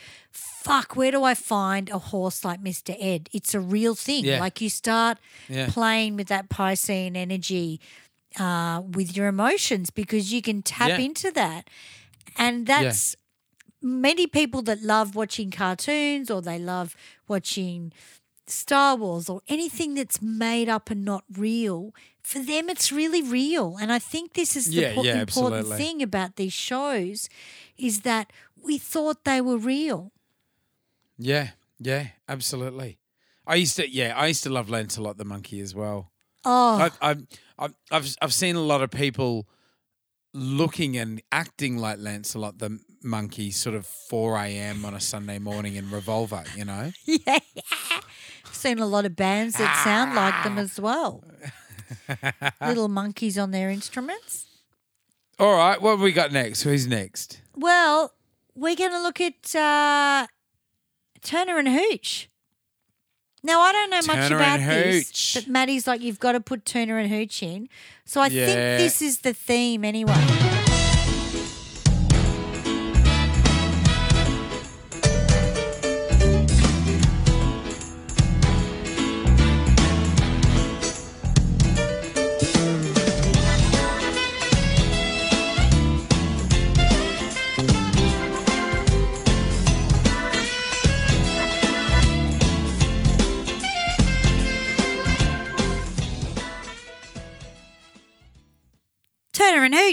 [0.66, 3.22] "Fuck, where do I find a horse like Mister Ed?
[3.38, 4.40] It's a real thing." Yeah.
[4.46, 5.16] Like you start
[5.48, 5.68] Yeah.
[5.78, 7.80] playing with that Piscean energy
[8.46, 11.06] uh, with your emotions because you can tap Yeah.
[11.08, 11.62] into that.
[12.38, 13.16] And that's
[13.82, 16.96] many people that love watching cartoons or they love
[17.28, 17.94] watching
[18.48, 21.94] Star Wars or anything that's made up and not real.
[22.24, 23.78] For them, it's really real.
[23.80, 25.78] And I think this is the po- important absolutely.
[25.78, 27.30] thing about these shows
[27.78, 28.26] is that
[28.62, 30.12] we thought they were real.
[31.18, 31.50] Yeah,
[31.80, 33.00] yeah, absolutely.
[33.48, 36.12] I used to, yeah, I used to love Lancelot the monkey as well.
[36.44, 37.16] Oh, I,
[37.58, 39.48] I, I've I've seen a lot of people
[40.34, 44.86] looking and acting like Lancelot the monkey, sort of 4 a.m.
[44.86, 46.92] on a Sunday morning in Revolver, you know?
[47.06, 47.40] yeah.
[48.46, 51.24] I've Seen a lot of bands that sound like them as well.
[52.62, 54.46] Little monkeys on their instruments.
[55.40, 56.64] All right, what have we got next?
[56.64, 57.42] Who's next?
[57.56, 58.12] Well,
[58.56, 60.28] we're going to look at uh,
[61.26, 62.30] Turner and Hooch.
[63.44, 66.98] Now, I don't know much about this, but Maddie's like, you've got to put Turner
[66.98, 67.70] and Hooch in.
[68.06, 70.65] So I think this is the theme anyway.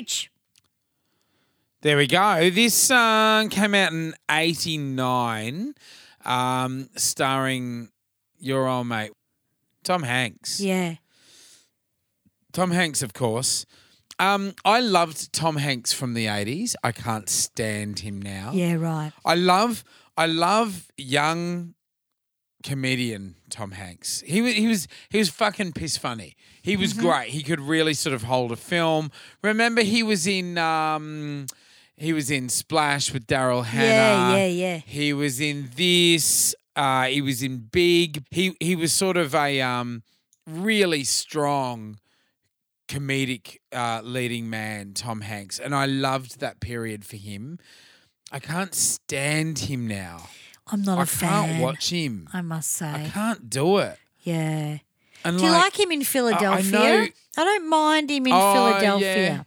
[0.03, 0.31] Hooch.
[1.83, 2.51] There we go.
[2.51, 5.75] This song came out in 89,
[6.25, 7.91] um, starring
[8.41, 9.13] your old mate,
[9.85, 10.61] Tom Hanks.
[10.61, 10.97] Yeah.
[12.53, 13.65] Tom Hanks, of course.
[14.19, 16.75] Um, I loved Tom Hanks from the 80s.
[16.83, 18.51] I can't stand him now.
[18.53, 19.13] Yeah, right.
[19.25, 19.85] I love
[20.17, 21.75] I love young
[22.63, 24.23] comedian Tom Hanks.
[24.27, 26.37] He was he was he was fucking piss funny.
[26.63, 27.03] He was Mm-hmm.
[27.07, 27.29] great.
[27.31, 29.11] He could really sort of hold a film.
[29.43, 31.47] Remember he was in um
[31.97, 34.37] he was in Splash with Daryl Hannah.
[34.37, 34.79] Yeah, yeah, yeah.
[34.87, 36.55] He was in this.
[36.75, 38.25] Uh, he was in Big.
[38.31, 40.03] He he was sort of a um
[40.47, 41.99] really strong
[42.89, 47.59] comedic uh, leading man, Tom Hanks, and I loved that period for him.
[48.31, 50.29] I can't stand him now.
[50.69, 51.29] I'm not a I fan.
[51.33, 52.29] I can't watch him.
[52.33, 52.87] I must say.
[52.87, 53.99] I can't do it.
[54.23, 54.79] Yeah.
[55.25, 56.71] And Do you like him in Philadelphia?
[56.71, 59.47] know- I don't mind him in Oh, Philadelphia.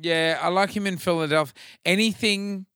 [0.00, 1.52] Yeah, I like him in Philadelphia.
[1.84, 2.66] Anything,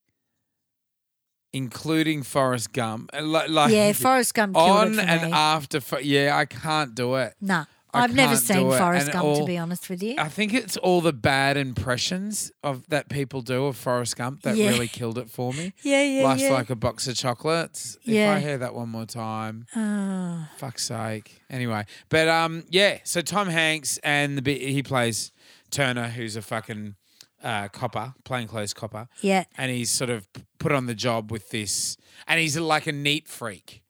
[1.52, 5.80] including Forrest Gump, like Yeah, Forrest Gump on and after.
[6.00, 7.34] Yeah, I can't do it.
[7.40, 8.70] Nah, I I've never seen.
[8.70, 10.16] Forrest Gump to be honest with you.
[10.18, 14.56] I think it's all the bad impressions of that people do of Forrest Gump that
[14.56, 14.70] Yeah.
[14.70, 15.72] really killed it for me.
[15.82, 16.52] yeah, yeah, Life's yeah.
[16.52, 17.96] like a box of chocolates.
[18.02, 18.32] Yeah.
[18.32, 21.40] If I hear that one more time, Oh, fuck's sake.
[21.48, 22.98] Anyway, but um, yeah.
[23.04, 25.32] So Tom Hanks and the bit he plays
[25.70, 26.94] Turner, who's a fucking
[27.42, 30.26] uh, copper, plainclothes copper, yeah, and he's sort of
[30.58, 31.96] put on the job with this,
[32.26, 33.82] and he's like a neat freak.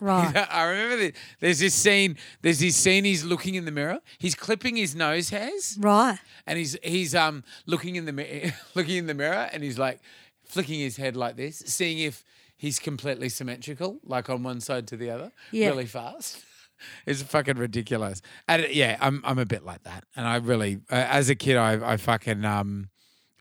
[0.00, 0.34] Right.
[0.50, 2.16] I remember that there's this scene.
[2.42, 3.04] There's this scene.
[3.04, 4.00] He's looking in the mirror.
[4.18, 6.18] He's clipping his nose hairs right.
[6.46, 10.00] and he's he's um looking in the mi- looking in the mirror and he's like
[10.44, 12.24] flicking his head like this, seeing if
[12.56, 15.68] he's completely symmetrical, like on one side to the other, Yeah.
[15.68, 16.44] really fast.
[17.04, 18.22] It's fucking ridiculous.
[18.48, 21.58] And yeah, I'm I'm a bit like that, and I really, uh, as a kid,
[21.58, 22.88] I I fucking um,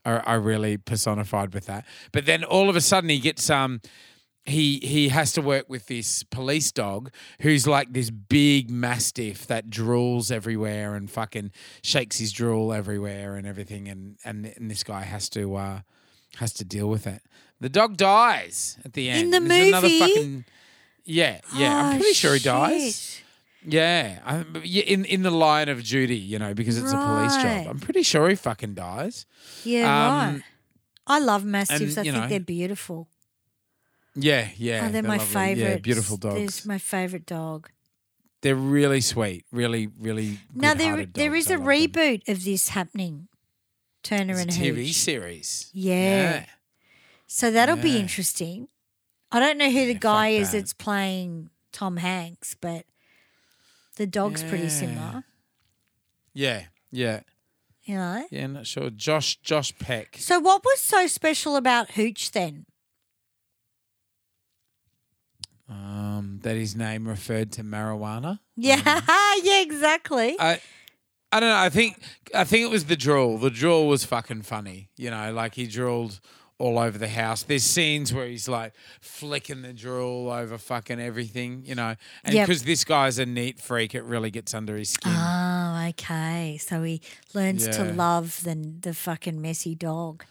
[0.04, 1.86] I, I really personified with that.
[2.12, 3.80] But then all of a sudden, he gets um.
[4.46, 9.70] He he has to work with this police dog who's like this big mastiff that
[9.70, 11.52] drools everywhere and fucking
[11.84, 15.82] shakes his drool everywhere and everything and and, and this guy has to uh
[16.38, 17.22] has to deal with it.
[17.60, 19.26] The dog dies at the end.
[19.34, 20.00] In the There's another movie?
[20.00, 20.46] fucking
[21.06, 21.76] yeah, yeah.
[21.78, 23.02] I'm Oh, pretty sure he dies.
[23.02, 23.24] shit.
[23.66, 27.68] Yeah, I, in in the line of duty, you know, because it's a police job.
[27.68, 29.26] I'm pretty sure he fucking dies.
[29.66, 30.44] Yeah, Um, right.
[31.06, 31.98] I love mastiffs.
[31.98, 33.10] and, I think know, they're beautiful.
[34.16, 34.86] Yeah, yeah.
[34.88, 35.64] oh, they're, my favorite.
[35.64, 36.36] Yeah, beautiful dogs.
[36.36, 37.70] There's my favorite dog.
[38.42, 40.40] They're really sweet, really, really.
[40.54, 41.74] Now there there is I a love them.
[41.76, 43.28] reboot of this happening.
[44.02, 44.94] Turner It's and a TV Hooch.
[44.94, 45.70] series.
[45.74, 46.46] Yeah.
[47.28, 48.70] So that'll be interesting.
[49.32, 50.60] I don't know who the Yeah, guy is that.
[50.60, 52.86] that's playing Tom Hanks, but
[53.98, 55.24] the dog's pretty similar.
[56.34, 57.20] yeah, yeah,
[57.84, 58.26] You know.
[58.32, 58.48] yeah.
[58.48, 58.90] Not sure.
[58.90, 60.16] Josh, Josh Peck.
[60.18, 62.66] So what was so special about Hooch then?
[65.70, 68.40] Um, that his name referred to marijuana.
[68.56, 68.82] Yeah,
[69.44, 70.36] yeah, exactly.
[70.40, 70.60] I,
[71.32, 71.56] I don't know.
[71.56, 72.02] I think
[72.34, 73.38] I think it was the drool.
[73.38, 74.90] The drool was fucking funny.
[74.98, 76.20] You know, like he drooled
[76.58, 77.44] all over the house.
[77.44, 81.62] There's scenes where he's like flicking the drool over fucking everything.
[81.66, 82.48] You know, and Yep.
[82.48, 85.14] because this guy's a neat freak, it really gets under his skin.
[85.16, 86.58] Oh, okay.
[86.60, 87.00] So he
[87.36, 90.24] learns to love the the fucking messy dog.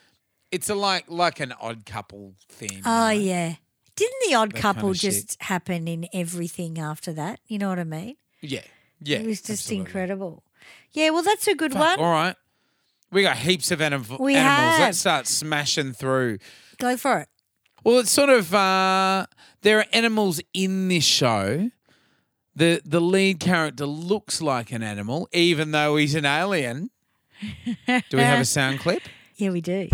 [0.51, 2.83] It's a like like an odd couple thing.
[2.85, 3.55] Oh yeah.
[3.99, 5.13] Didn't the odd That kind couple of shit.
[5.13, 7.41] just happen in everything after that?
[7.47, 8.17] You know what I mean?
[8.41, 8.61] yeah,
[9.03, 9.19] yeah.
[9.19, 9.87] it was just absolutely.
[9.87, 10.43] incredible.
[10.93, 12.07] Yeah, well that's a good Fuck, one.
[12.07, 12.37] All right.
[13.11, 14.77] We got heaps of anim- We animals.
[14.77, 14.81] have.
[14.81, 16.39] Let's start smashing through.
[16.79, 17.29] Go for it.
[17.85, 19.27] Well, it's sort of uh,
[19.63, 21.71] there are animals in this show.
[22.55, 26.91] The the lead character looks like an animal, even though he's an alien.
[27.87, 29.03] Do we have a sound clip?
[29.37, 29.89] Yeah, we do.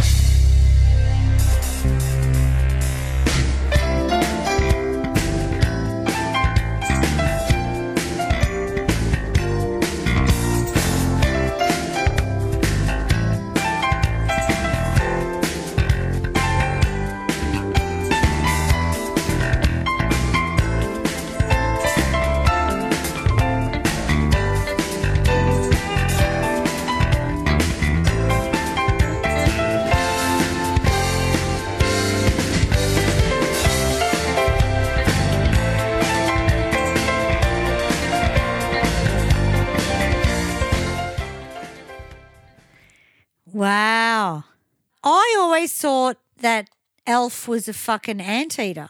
[45.75, 46.71] Thought that
[47.07, 48.89] Alf was a fucking anteater.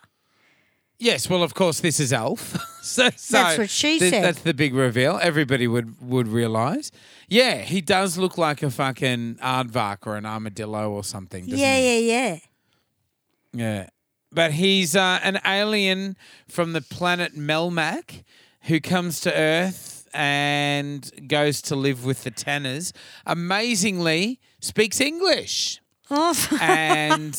[0.99, 2.57] Yes, well, of course, this is Alf.
[2.83, 4.23] so, so That's what she th- said.
[4.25, 5.19] That's the big reveal.
[5.23, 6.93] Everybody would would realize.
[7.29, 11.45] Yeah, he does look like a fucking aardvark or an armadillo or something.
[11.45, 12.09] Doesn't Yeah, he?
[12.09, 12.39] yeah, yeah.
[13.53, 13.89] Yeah.
[14.31, 16.17] But he's uh, an alien
[16.49, 18.23] from the planet Melmac
[18.63, 22.93] who comes to Earth and goes to live with the Tanners.
[23.27, 25.81] Amazingly, speaks English.
[26.11, 27.37] Oh, and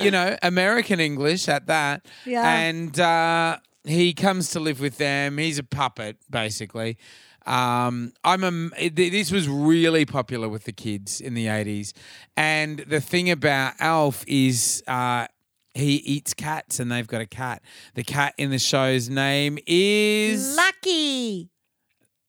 [0.00, 2.04] you know American English at that.
[2.26, 2.48] Yeah.
[2.50, 5.38] And uh, he comes to live with them.
[5.38, 6.98] He's a puppet, basically.
[7.46, 8.88] Um, I'm a.
[8.90, 11.92] This was really popular with the kids in the '80s,
[12.36, 14.82] and the thing about Alf is.
[14.86, 15.26] Uh,
[15.74, 17.62] he eats cats, and they've got a cat.
[17.94, 21.50] The cat in the show's name is Lucky.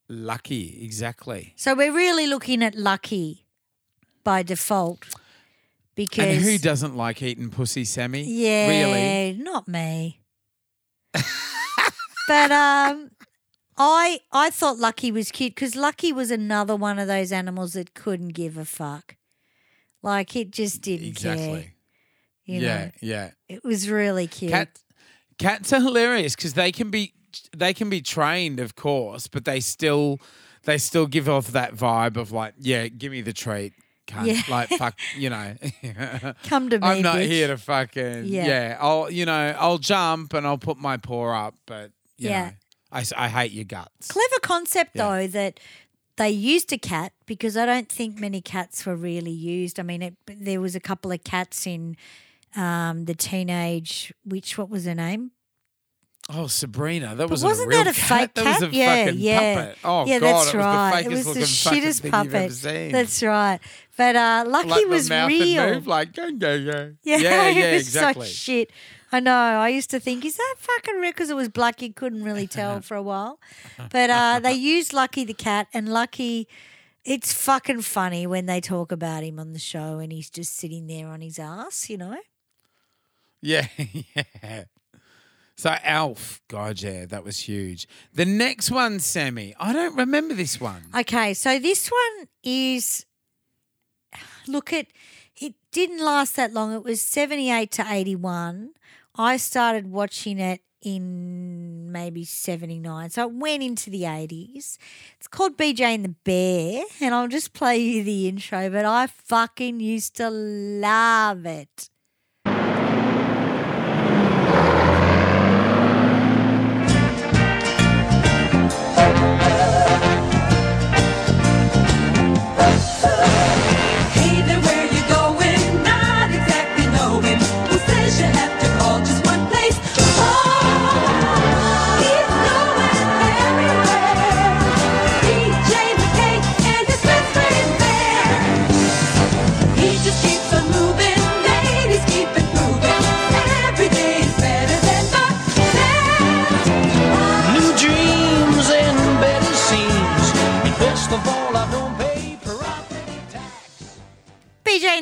[0.07, 0.83] Lucky.
[0.83, 1.53] Exactly.
[1.55, 3.45] So we're really looking at Lucky
[4.23, 5.03] by default
[5.99, 8.23] because And who doesn't like eating pussy, Sammy?
[8.23, 9.38] Yeah, Really?
[9.38, 10.21] not me.
[11.13, 13.12] but um,
[13.77, 17.93] I I thought Lucky was cute because Lucky was another one of those animals that
[17.93, 19.17] couldn't give a fuck.
[20.01, 21.33] Like it just didn't care.
[21.33, 21.71] Exactly.
[22.45, 23.31] You yeah, know, yeah.
[23.49, 24.51] it was really cute.
[24.51, 24.79] Cat,
[25.38, 27.13] cats are hilarious because they can be
[27.55, 30.19] they can be trained, of course, but they still
[30.63, 33.73] they still give off that vibe of like, yeah, give me the treat,
[34.09, 34.25] cunt.
[34.27, 34.41] Yeah.
[34.49, 35.55] Like fuck, you know.
[36.45, 37.27] Come to me, I'm not bitch.
[37.27, 38.47] here to fucking Yeah.
[38.47, 38.77] yeah.
[38.79, 42.45] I'll you know I'll jump and I'll put my paw up, but you Yeah.
[42.45, 42.51] know,
[42.91, 44.07] I, I hate your guts.
[44.07, 45.03] Clever concept Yeah.
[45.07, 45.59] though that
[46.17, 49.79] they used a cat because I don't think many cats were really used.
[49.79, 51.95] I mean, it, there was a couple of cats in
[52.57, 55.31] um, the teenage which what was her name?
[56.31, 58.19] Oh, Sabrina, that was wasn't a real that a cat.
[58.19, 59.77] fake That was a yeah, fucking yeah, puppet.
[59.83, 60.19] Oh yeah.
[60.19, 61.03] god, that's it was right.
[61.03, 62.25] the fakest it was the shittest thing puppet.
[62.25, 62.91] you've ever seen.
[62.91, 63.59] That's right.
[63.97, 65.27] But uh, Lucky like was real.
[65.73, 66.93] Move, like go go go.
[67.03, 68.27] Yeah, yeah, it yeah was exactly.
[68.27, 68.71] So shit.
[69.11, 69.33] I know.
[69.33, 71.11] I used to think, is that fucking real?
[71.11, 73.39] Because it was black, you couldn't really tell for a while.
[73.91, 76.47] But uh, they used Lucky the cat, and Lucky,
[77.03, 80.85] it's fucking funny when they talk about him on the show, and he's just sitting
[80.85, 82.19] there on his ass, you know.
[83.41, 83.67] Yeah,
[84.13, 84.65] yeah.
[85.59, 87.85] So Alf, God, yeah, that was huge.
[88.13, 90.83] The next one, Sammy, I don't remember this one.
[90.97, 93.05] Okay, so this one is
[94.47, 94.87] look at
[95.35, 96.73] it didn't last that long.
[96.73, 98.69] It was 78 to 81.
[99.15, 103.09] I started watching it in maybe 79.
[103.09, 104.77] So it went into the 80s.
[105.17, 109.07] It's called BJ and the Bear, and I'll just play you the intro, but I
[109.07, 111.89] fucking used to love it.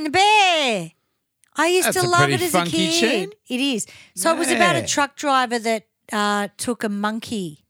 [0.05, 0.91] The Bear.
[1.59, 2.99] I used That's to a love pretty it as funky a kid.
[3.31, 3.31] tune.
[3.47, 3.87] It is.
[4.15, 4.85] So it was about a Yeah.
[4.85, 7.65] truck driver that uh, took a monkey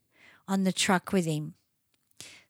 [0.48, 1.56] on the truck with him.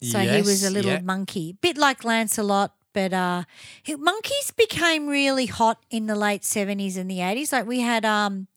[0.02, 1.02] So he was a Yes, little yeah.
[1.02, 3.44] monkey, bit like Lancelot, but uh,
[3.84, 7.52] he- monkeys became really hot in the late seventies and the eighties.
[7.52, 8.48] Like we had um,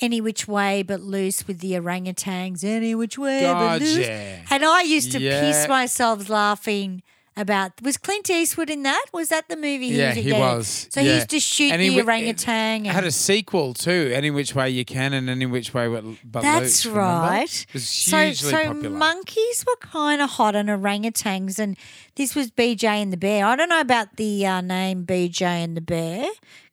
[0.00, 4.42] any which way but loose with the orangutans, any which way but God, loose, yeah.
[4.50, 5.40] and I used to Yeah.
[5.40, 7.02] piss myself laughing
[7.36, 9.06] about was Clint Eastwood in that?
[9.12, 9.90] Was that the movie?
[9.90, 10.88] He yeah, was, he was.
[10.90, 11.14] So he yeah.
[11.16, 12.86] used to shoot And he the orangutan.
[12.86, 16.42] It had a sequel too, Any Which Way You Can and Any Which Way But
[16.42, 17.00] That's remember?
[17.00, 17.66] right.
[17.74, 18.90] So, so popular.
[18.90, 21.76] monkeys were kind of hot on orangutans, and
[22.14, 23.44] this was BJ and the Bear.
[23.44, 26.28] I don't know about the uh, name BJ and the Bear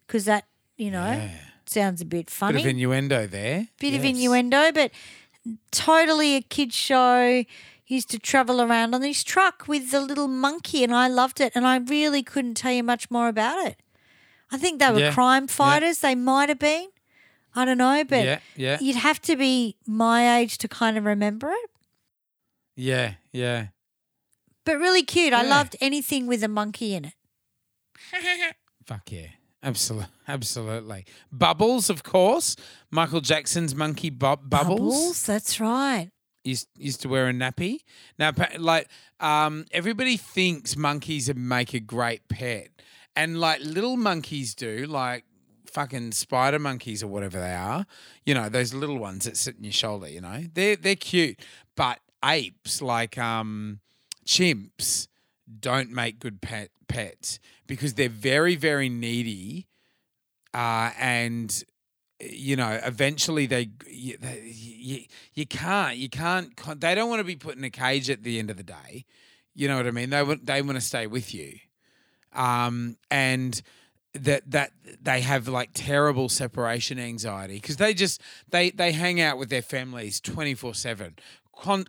[0.08, 0.46] because that
[0.78, 1.30] you know
[1.66, 2.58] sounds a bit funny.
[2.58, 3.68] Bit of innuendo there.
[3.80, 4.92] bit of innuendo, but
[5.72, 7.44] totally a kid show.
[7.86, 11.52] Used to travel around on this truck with the little monkey, and I loved it.
[11.56, 13.82] And I really couldn't tell you much more about it.
[14.52, 15.48] I think they were Yeah, crime yeah.
[15.54, 16.00] fighters.
[16.00, 16.88] They might have been.
[17.56, 18.78] I don't know, but Yeah, yeah.
[18.82, 21.70] you'd have to be my age to kind of remember it.
[22.76, 23.68] Yeah, yeah.
[24.66, 25.34] But really cute.
[25.34, 27.14] I loved anything with a monkey in it.
[28.86, 29.28] Fuck yeah.
[29.62, 30.08] Absolutely.
[30.28, 31.06] Absolutely.
[31.32, 32.56] Bubbles, of course.
[32.92, 35.24] Michael Jackson's monkey bu- bubbles.
[35.26, 36.10] That's right.
[36.44, 37.80] Used used to wear a nappy.
[38.20, 38.90] Now, like,
[39.20, 42.70] um, everybody thinks monkeys make a great pet,
[43.16, 45.26] and like little monkeys do, like
[45.66, 47.86] fucking spider monkeys or whatever they are.
[48.26, 50.08] You know, those little ones that sit in your shoulder.
[50.08, 51.40] You know, they're they're cute,
[51.76, 53.80] but apes like um
[54.26, 55.08] chimps
[55.60, 59.68] don't make good pet pets because they're very very needy,
[60.54, 61.64] uh, and
[62.32, 67.26] you know, eventually they, you, they you, you can't, you can't, they don't want to
[67.26, 69.06] be put in a cage at the end of the day.
[69.56, 70.10] You know what I mean?
[70.10, 71.58] They want, they want to stay with you.
[72.34, 73.62] Um, and
[74.14, 74.72] that, that
[75.02, 79.62] they have like terrible separation anxiety because they just, they, they hang out with their
[79.62, 81.16] families 24 seven,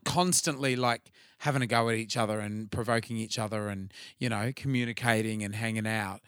[0.05, 4.53] constantly like having a go at each other and provoking each other and, you know,
[4.57, 6.21] communicating and hanging out.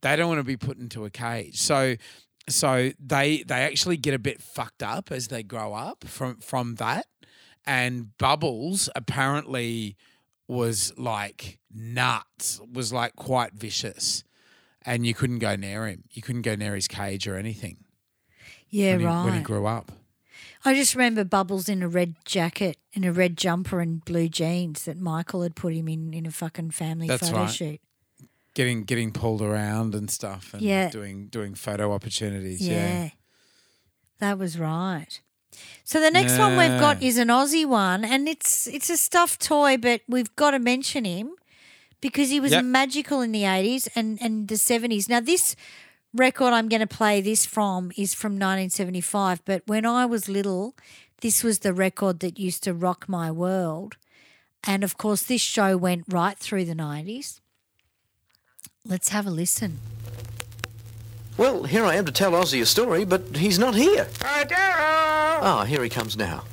[0.00, 1.60] They don't want to be put into a cage.
[1.60, 1.96] So,
[2.48, 6.76] so they they actually get a bit fucked up as they grow up from from
[6.76, 7.06] that
[7.66, 9.96] and bubbles apparently
[10.48, 14.24] was like nuts was like quite vicious
[14.84, 17.76] and you couldn't go near him you couldn't go near his cage or anything
[18.68, 19.24] Yeah, when, he, right.
[19.24, 19.92] when he grew up
[20.64, 24.84] I just remember Bubbles in a red jacket and a red jumper and blue jeans
[24.84, 27.50] that Michael had put him in in a fucking family That's photo right.
[27.50, 27.80] shoot.
[28.60, 30.90] Getting getting pulled around and stuff and Yeah.
[30.90, 32.74] doing doing photo opportunities Yeah.
[33.04, 33.10] yeah,
[34.18, 35.12] That was right.
[35.84, 39.40] So the next one we've got is an Aussie one, and it's it's a stuffed
[39.40, 41.26] toy, but we've got to mention him
[42.06, 42.64] because he was Yep.
[42.80, 45.08] magical in the eighties and and the seventies.
[45.08, 45.56] Now this
[46.24, 50.74] record I'm going to play this from is from 1975, but when I was little,
[51.20, 53.96] this was the record that used to rock my world,
[54.70, 57.39] and of course this show went right through the 90s.
[58.86, 59.78] Let's have a listen.
[61.36, 64.08] Well, here I am to tell Ossie a story, but he's not here.
[64.22, 65.42] Hi, Daryl!
[65.42, 66.44] Ah, here he comes now.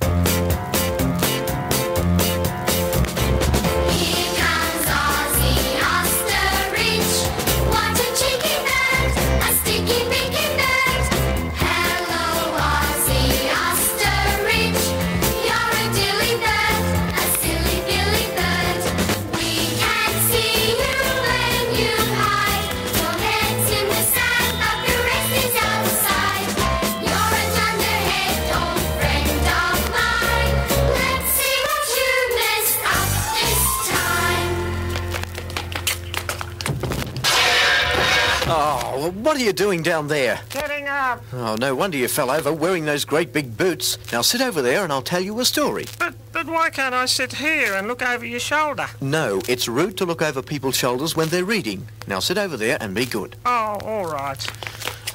[39.07, 40.41] Oh, what are you doing down there?
[40.49, 41.23] Getting up!
[41.31, 43.97] Oh, no wonder you fell over wearing those great big boots.
[44.11, 45.85] Now sit over there and I'll tell you a story.
[45.97, 48.87] But, but why can't I sit here and look over your shoulder?
[48.99, 51.87] No, it's rude to look over people's shoulders when they're reading.
[52.05, 53.37] Now sit over there and be good.
[53.45, 54.45] Oh, all right.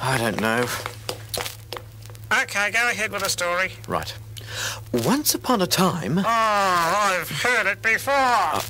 [0.01, 0.65] I don't know.
[2.41, 3.73] Okay, go ahead with the story.
[3.87, 4.11] Right.
[4.91, 6.17] Once upon a time...
[6.17, 8.11] Oh, I've heard it before.
[8.15, 8.63] Uh,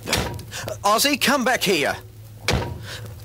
[0.84, 1.96] Ossie, come back here.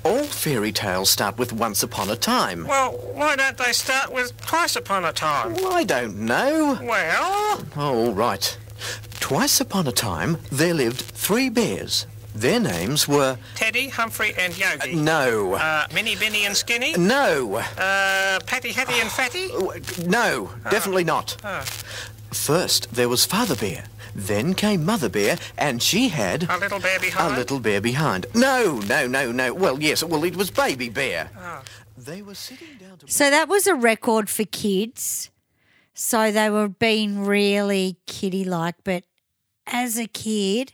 [0.05, 2.65] All fairy tales start with once upon a time.
[2.65, 5.53] Well, why don't they start with twice upon a time?
[5.55, 6.79] Well, I don't know.
[6.81, 8.57] Well, Oh, all right.
[9.19, 12.07] Twice upon a time, there lived three bears.
[12.33, 13.37] Their names were...
[13.55, 14.95] Teddy, Humphrey, and Yogi.
[14.95, 15.55] No.
[15.55, 16.93] Uh, Minnie, Binny, and Skinny.
[16.93, 17.55] No.
[17.57, 19.49] Uh, Patty, Hattie, and Fatty.
[20.07, 21.35] No, definitely not.
[21.43, 21.61] Oh.
[22.31, 23.85] First, there was Father Bear.
[24.19, 27.03] Then came Mother Bear, and she had A little bear behind?
[27.03, 27.37] a behind.
[27.37, 28.25] little bear behind.
[28.35, 29.53] No, no, no, no.
[29.53, 31.29] Well, yes, well, it was Baby Bear.
[31.37, 31.61] Oh.
[31.97, 33.07] They were sitting down to...
[33.11, 35.29] So that was a record for kids.
[35.93, 39.03] So they were being really kiddie like, but
[39.67, 40.71] as a kid,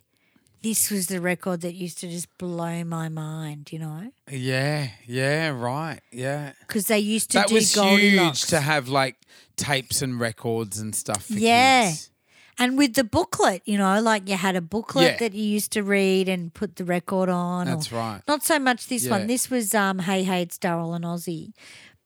[0.61, 4.11] this was the record that used to just blow my mind, you know?
[4.29, 8.41] yeah yeah right yeah Because they used to that do was Goldilocks.
[8.41, 9.17] huge to have like
[9.55, 11.89] tapes and records and stuff for Yeah.
[11.89, 12.09] kids.
[12.57, 15.17] And with the booklet, you know, like you had a booklet Yeah.
[15.17, 17.67] that you used to read and put the record on.
[17.67, 18.21] or- That's right.
[18.27, 19.11] Not so much this Yeah.
[19.11, 19.27] one.
[19.27, 21.51] This was um, Hey Hey, it's Daryl and Ossie.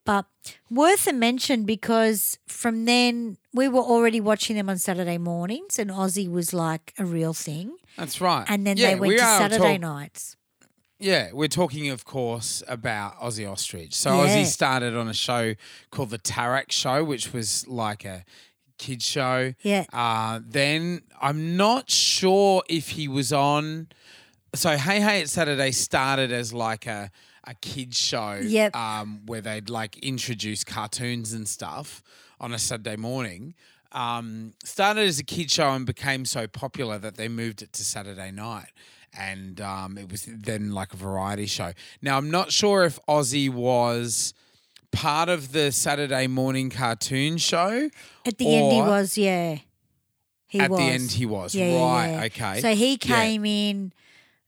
[0.05, 0.25] But
[0.71, 5.91] worth a mention because from then we were already watching them on Saturday mornings and
[5.91, 7.75] Ossie was like a real thing.
[7.95, 8.45] That's right.
[8.47, 10.35] And then Yeah, they went we to are Saturday talk- nights.
[11.01, 13.93] Yeah, we're talking, of course, about Ossie Ostrich.
[13.93, 14.35] So Yeah.
[14.35, 15.53] Ozzy started on a show
[15.91, 18.25] called the Tarax Show, which was like a
[18.79, 19.53] kids show.
[19.61, 19.85] Yeah.
[19.93, 23.89] Uh, then I'm not sure if he was on.
[24.55, 27.11] So Hey Hey It's Saturday started as like a
[27.43, 28.39] a kids show.
[28.41, 28.75] Yep.
[28.75, 32.01] Um, where they'd like introduce cartoons and stuff
[32.39, 33.55] on a Saturday morning.
[33.91, 37.83] Um, started as a kid show and became so popular that they moved it to
[37.83, 38.69] Saturday night.
[39.17, 41.73] And um, it was then like a variety show.
[42.01, 44.35] Now, I'm not sure if Ossie was
[44.91, 47.89] part of the Saturday morning cartoon show.
[48.25, 49.57] At the end, he was, yeah.
[50.47, 50.79] He At was.
[50.79, 51.55] the end, he was.
[51.55, 52.23] Yeah, yeah, right, yeah.
[52.51, 52.61] okay.
[52.61, 52.97] So he Yeah.
[52.97, 53.93] came in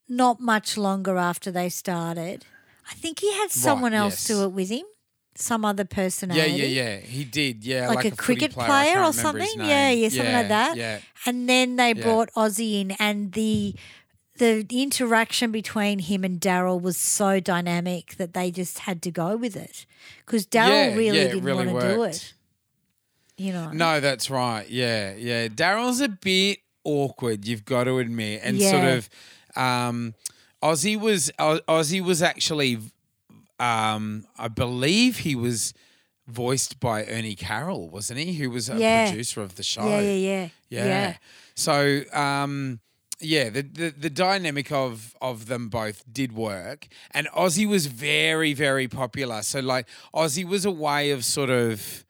[0.10, 2.46] not much longer after they started.
[2.89, 4.28] I think he had someone else yes.
[4.28, 4.86] do it with him,
[5.36, 6.52] some other Yeah, personality.
[6.52, 6.98] yeah, yeah.
[6.98, 7.64] He did.
[7.64, 9.70] Yeah, Like, a, footy cricket player, I player, can't or remember his something.
[9.70, 10.00] Yeah, name.
[10.04, 10.76] yeah, something like that.
[10.78, 11.00] Yeah.
[11.26, 13.76] And then they brought Ossie in, and the
[14.42, 19.36] the interaction between him and Daryl was so dynamic that they just had to go
[19.38, 19.86] with it
[20.26, 22.34] because Daryl Yeah, really yeah, didn't really want to do it.
[23.38, 23.72] You know.
[23.72, 24.70] No, that's right.
[24.70, 25.48] Yeah, yeah.
[25.48, 27.46] Daryl's a bit awkward.
[27.48, 29.10] You've got to admit, and sort of,
[29.56, 30.14] um,
[30.62, 32.78] Ossie was Ossie was actually,
[33.60, 35.74] um, I believe he was
[36.28, 38.34] voiced by Ernie Carroll, wasn't he?
[38.34, 39.10] Who was a Yeah.
[39.10, 39.88] producer of the show.
[39.88, 40.86] Yeah, yeah, yeah, Yeah.
[40.86, 41.18] yeah.
[41.56, 42.80] So, um,
[43.22, 48.54] yeah, the, the the dynamic of of them both did work, and Ossie was very
[48.54, 49.42] very popular.
[49.42, 52.06] So, like, Ossie was a way of sort of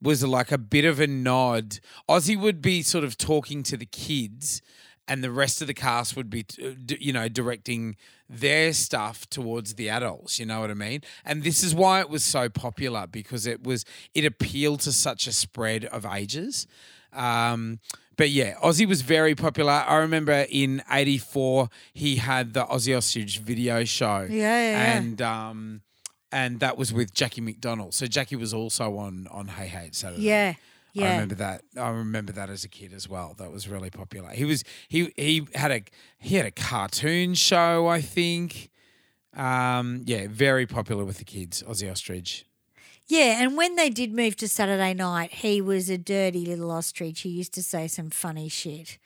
[0.00, 1.80] was like a bit of a nod.
[2.08, 4.62] Ossie would be sort of talking to the kids,
[5.06, 7.96] and the rest of the cast would be, uh, you know, directing
[8.28, 10.38] their stuff towards the adults.
[10.38, 11.02] You know what I mean?
[11.24, 13.84] And this is why it was so popular because it was
[14.14, 16.66] it appealed to such a spread of ages.
[17.12, 17.80] Um,
[18.18, 19.72] but yeah, Ossie was very popular.
[19.72, 24.26] I remember in '84 he had the Ossie Ostrich video show.
[24.28, 25.80] Yeah, yeah, and um,
[26.30, 27.94] and that was with Jacki MacDonald.
[27.94, 30.22] So Jacki was also on on Hey Hey Saturday.
[30.22, 30.54] Yeah,
[30.92, 31.04] Yeah.
[31.06, 31.62] I remember that.
[31.78, 33.34] I remember that as a kid as well.
[33.38, 34.30] That was really popular.
[34.30, 35.82] He was he he had a
[36.18, 38.70] he had a cartoon show, I think.
[39.36, 42.44] Um, yeah, very popular with the kids, Ossie Ostrich.
[43.08, 47.20] Yeah, and when they did move to Saturday night, he was a dirty little ostrich.
[47.22, 48.98] He used to say some funny shit,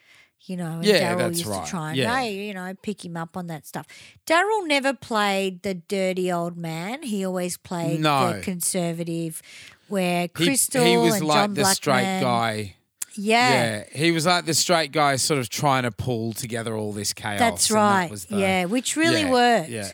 [0.44, 0.72] you know.
[0.78, 1.64] And Yeah, Daryl used right.
[1.64, 2.18] to try and Yeah.
[2.20, 3.86] hey, you know, pick him up on that stuff.
[4.26, 7.04] Daryl never played the dirty old man.
[7.04, 8.32] He always played No.
[8.34, 9.40] the conservative,
[9.86, 12.74] where He, Crystal he was and like John the straight guy.
[13.14, 16.92] Yeah, Yeah, he was like the straight guy, sort of trying to pull together all
[16.92, 17.38] this chaos.
[17.38, 18.10] that's that right.
[18.10, 19.68] was the- yeah, which really yeah, worked.
[19.68, 19.92] Yeah,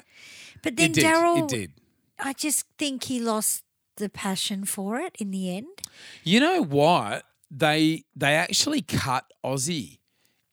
[0.63, 0.95] But then.
[0.95, 1.73] Daryl, it did.
[2.19, 3.65] I just think he lost
[3.99, 5.67] the passion for it in the end.
[6.25, 7.25] You know what?
[7.51, 9.99] They they actually cut Ossie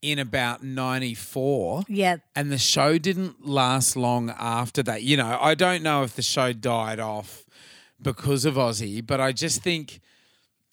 [0.01, 1.83] in about '94.
[1.87, 5.03] Yeah, And the show didn't last long after that.
[5.03, 7.43] You know, I don't know if the show died off
[8.01, 9.99] because of Ossie, but I just think,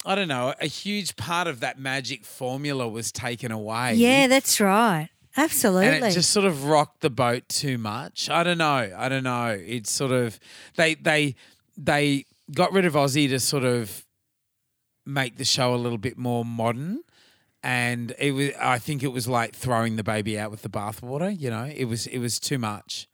[0.05, 3.95] I don't know, a huge part of that magic formula was taken away.
[3.95, 5.09] yeah, that's right.
[5.35, 5.87] Absolutely.
[5.87, 8.29] And it just sort of rocked the boat too much.
[8.29, 8.93] I don't know.
[8.95, 9.47] I don't know.
[9.59, 10.39] It's sort of
[10.75, 11.33] they they
[11.75, 14.05] they got rid of Ossie to sort of
[15.05, 17.01] make the show a little bit more modern.
[17.61, 21.37] And it was I think it was like throwing the baby out with the bathwater,
[21.37, 21.63] you know.
[21.65, 23.07] It was it was too much.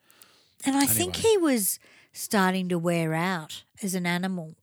[0.65, 1.79] And I think he was
[2.11, 4.55] starting to wear out as an animal.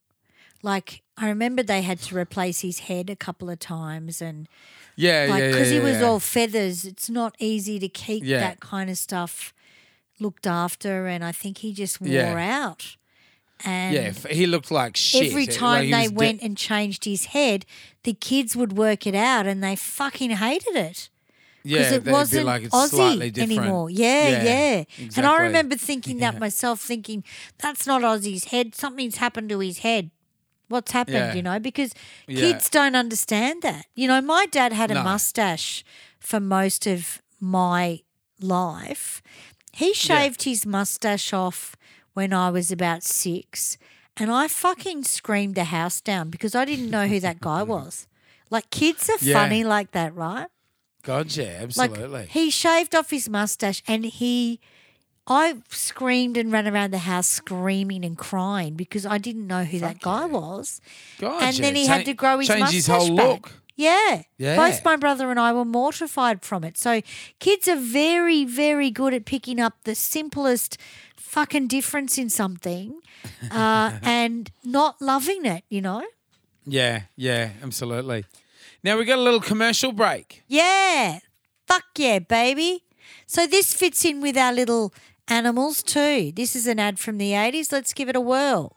[0.62, 4.48] Like I remember they had to replace his head a couple of times and
[4.96, 6.06] Yeah, like yeah, because yeah, he was yeah.
[6.06, 8.40] all feathers, it's not easy to keep Yeah.
[8.40, 9.54] that kind of stuff
[10.18, 12.66] looked after and I think he just wore Yeah.
[12.66, 12.96] out.
[13.64, 15.28] And Yeah, he looked like shit.
[15.28, 17.64] every It- like, time they de- went and changed his head,
[18.02, 21.08] the kids would work it out and they fucking hated it.
[21.64, 23.60] yeah, because it they'd be wasn't like it's Ossie slightly different.
[23.60, 23.90] anymore.
[23.90, 24.84] Yeah, yeah.
[25.16, 27.24] And I remember thinking that myself, thinking
[27.58, 28.74] that's not Ossie's head.
[28.74, 30.10] Something's happened to his head.
[30.68, 31.16] What's happened?
[31.16, 31.34] Yeah.
[31.34, 31.92] You know, because
[32.28, 32.40] Yeah.
[32.40, 33.86] kids don't understand that.
[33.94, 35.02] You know, my dad had a No.
[35.04, 35.84] mustache
[36.20, 38.00] for most of my
[38.40, 39.22] life.
[39.72, 41.74] He shaved his mustache off
[42.16, 43.76] when I was about six,
[44.16, 48.06] and I fucking screamed the house down because I didn't know who that guy was.
[48.48, 49.34] Like kids are Yeah.
[49.34, 50.46] funny like that, right?
[51.02, 52.06] God, yeah, absolutely.
[52.06, 54.58] Like he shaved off his mustache and he
[55.26, 59.78] I screamed and ran around the house screaming and crying because I didn't know who
[59.80, 60.80] that guy was.
[61.18, 61.62] God, and yeah.
[61.66, 63.26] then he had to grow his mustache his whole back.
[63.28, 63.52] look.
[63.76, 64.22] Yeah.
[64.38, 64.56] Yeah.
[64.56, 66.78] Both my brother and I were mortified from it.
[66.78, 67.02] So
[67.40, 70.78] kids are very, very good at picking up the simplest
[71.26, 73.00] fucking difference in something
[73.50, 76.04] uh, and not loving it, you know?
[76.64, 78.24] Yeah, yeah, absolutely.
[78.82, 80.42] Now we got a little commercial break.
[80.46, 81.20] Yeah.
[81.66, 82.84] Fuck yeah, baby.
[83.26, 84.92] So this fits in with our little
[85.28, 86.32] animals too.
[86.34, 87.72] This is an ad from the 80s.
[87.72, 88.72] Let's give it a whirl.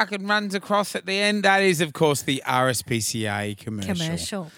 [0.00, 1.44] Yeah, fucking runs across at the end.
[1.44, 3.94] That is, of course, the RSPCA commercial.
[3.94, 4.50] Commercial.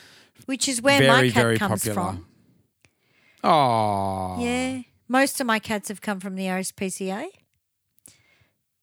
[0.47, 1.95] Which is where Very, my cat comes popular.
[1.95, 2.27] from.
[3.45, 4.83] Oh, Yeah.
[5.09, 7.27] Most of my cats have come from the RSPCA.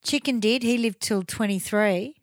[0.03, 0.61] Chicken did.
[0.61, 2.15] He lived till 23.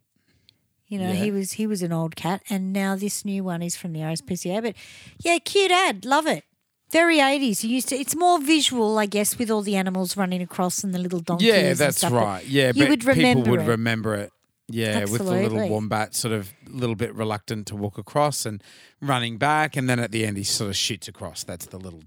[0.87, 3.74] You know, he was he was an old cat and now this new one is
[3.74, 4.62] from the RSPCA.
[4.62, 4.76] But
[5.18, 6.05] yeah, cute ad.
[6.05, 6.45] Love it.
[6.93, 7.64] Very 80s.
[7.64, 10.95] You used to it's more visual, I guess, with all the animals running across and
[10.95, 11.49] the little donkeys.
[11.49, 12.47] yeah, and that's stuff, right.
[12.47, 13.68] Yeah, you but would remember people would it.
[13.68, 14.32] remember it.
[14.68, 18.62] Yeah, with the little wombat, sort of a little bit reluctant to walk across and
[19.01, 21.45] running back, and then at the end he sort of shoots across.
[21.45, 22.03] That's the little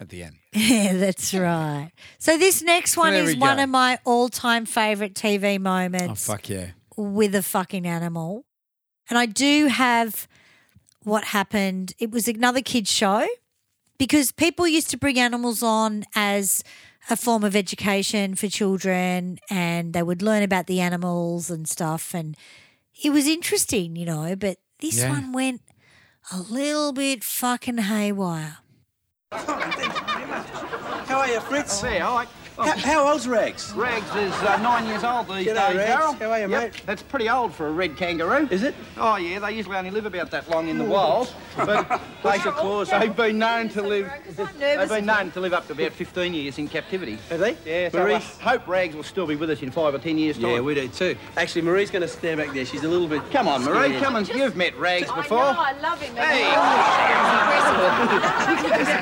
[0.00, 0.36] at the end.
[0.52, 1.90] Yeah, that's right.
[2.18, 6.26] So this next one is one of my all-time favorite TV Oh moments.
[6.26, 6.68] fuck yeah!
[6.96, 8.44] with a fucking animal.
[9.08, 10.26] And I do have
[11.02, 11.92] what happened.
[11.98, 13.26] It was another kids show
[13.98, 16.62] because people used to bring animals on as
[17.08, 22.14] a form of education for children and they would learn about the animals and stuff
[22.14, 22.36] and
[23.04, 25.10] it was interesting, you know, but this Yeah.
[25.10, 25.60] one went
[26.32, 28.58] a little bit fucking haywire.
[29.32, 31.82] How are you, Fritz?
[31.82, 32.28] Oh, hey, all right.
[32.56, 33.72] How, how old's Rags?
[33.74, 35.90] Rags is uh, nine years old these G'day, days, Rex.
[35.92, 36.18] Daryl.
[36.18, 36.82] How are you, Yep, mate?
[36.86, 38.48] That's pretty old for a red kangaroo.
[38.50, 38.74] Is it?
[38.96, 41.34] Oh, yeah, they usually only live about that long in the wild.
[41.56, 44.10] But they, claws, they've been known to live.
[44.58, 47.18] They've been known to live up to about 15 years in captivity.
[47.28, 47.56] Have they?
[47.66, 48.38] Yeah, so I Maurice?
[48.38, 50.50] hope Rags will still be with us in five or ten years' time.
[50.50, 51.14] Yeah, we do too.
[51.36, 52.64] Actually, Marie's going to stand back there.
[52.64, 53.22] She's a little bit.
[53.30, 54.02] Come on, Marie, scared.
[54.02, 54.24] come on.
[54.26, 55.38] You've met Rags before.
[55.40, 56.16] I love him.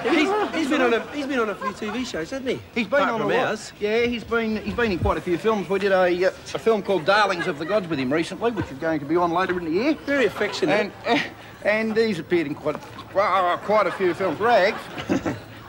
[0.05, 2.61] He's, he's been on a he's been on a few TV shows, hasn't he?
[2.75, 3.44] He's been Apart on from a
[3.79, 5.69] Yeah, he's been he's been in quite a few films.
[5.69, 8.71] We did a uh, a film called Darlings of the Gods with him recently, which
[8.73, 9.95] is going to be on later in the year.
[10.07, 10.91] Very affectionate.
[11.07, 11.23] And
[11.65, 12.77] and he's appeared in quite
[13.15, 14.41] well, quite a few films.
[14.41, 14.81] Rags,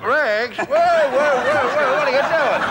[0.01, 1.87] Rags, whoa, whoa, whoa, whoa!
[1.99, 2.61] What are you doing?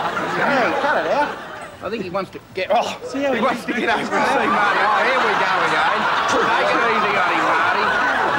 [0.40, 1.38] Hey, cut it out.
[1.84, 2.68] I think he wants to get.
[2.72, 4.80] Oh, See how he he wants to get over and see Marty.
[4.80, 6.00] Oh, here we go again.
[6.32, 7.84] Take it easy on him, Marty.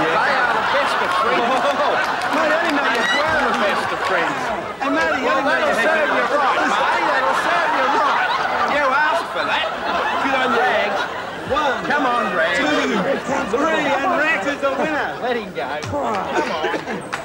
[0.02, 1.46] They are the best of friends.
[1.46, 4.34] Oh, Mate, I didn't know you We're the best of friends.
[4.82, 7.02] Hey, Marty, I Well, didn't know you that'll had serve you right, Marty.
[7.06, 8.30] That'll serve you right.
[8.76, 9.68] You asked for that.
[10.26, 10.66] Good on you.
[10.66, 11.02] Rags.
[11.54, 12.58] One, Come on, Rags.
[12.58, 12.90] two,
[13.58, 15.18] three, and Rex is the winner.
[15.22, 15.80] Let him go.
[15.84, 16.14] Come on.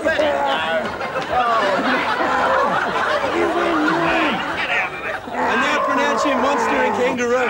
[0.05, 1.41] Let him go.
[3.37, 3.77] You win,
[4.57, 5.17] Get out of it.
[5.31, 7.49] And now pronounce you monster and kangaroo.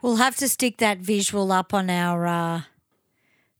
[0.00, 2.62] We'll have to stick that visual up on our uh,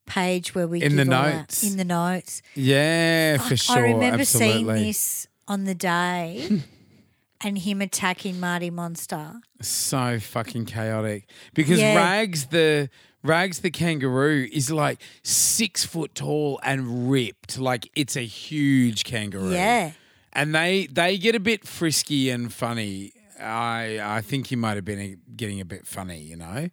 [0.07, 1.63] page where we In the give all that- notes.
[1.65, 2.43] in the notes.
[2.55, 3.77] Yeah, for Fuck, sure.
[3.77, 4.55] I remember absolutely.
[4.75, 6.63] seeing this on the day
[7.41, 9.41] and him attacking Marty Monster.
[9.61, 11.97] so fucking chaotic because Yeah.
[11.97, 12.89] Rags the
[13.25, 17.59] Rags the kangaroo is like six foot tall and ripped.
[17.59, 19.51] Like it's a huge kangaroo.
[19.53, 19.93] Yeah.
[20.33, 23.13] and they they get a bit frisky and funny.
[23.41, 26.69] I I think he might have been getting a bit funny, you know,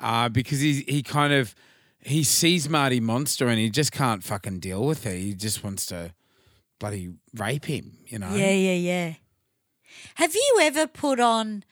[0.00, 1.54] uh, because he he kind of
[2.00, 5.18] he sees Marty Monster and he just can't fucking deal with it.
[5.20, 6.12] He just wants to
[6.78, 8.34] bloody rape him, you know.
[8.34, 9.14] Yeah, yeah, yeah.
[10.16, 11.64] Have you ever put on?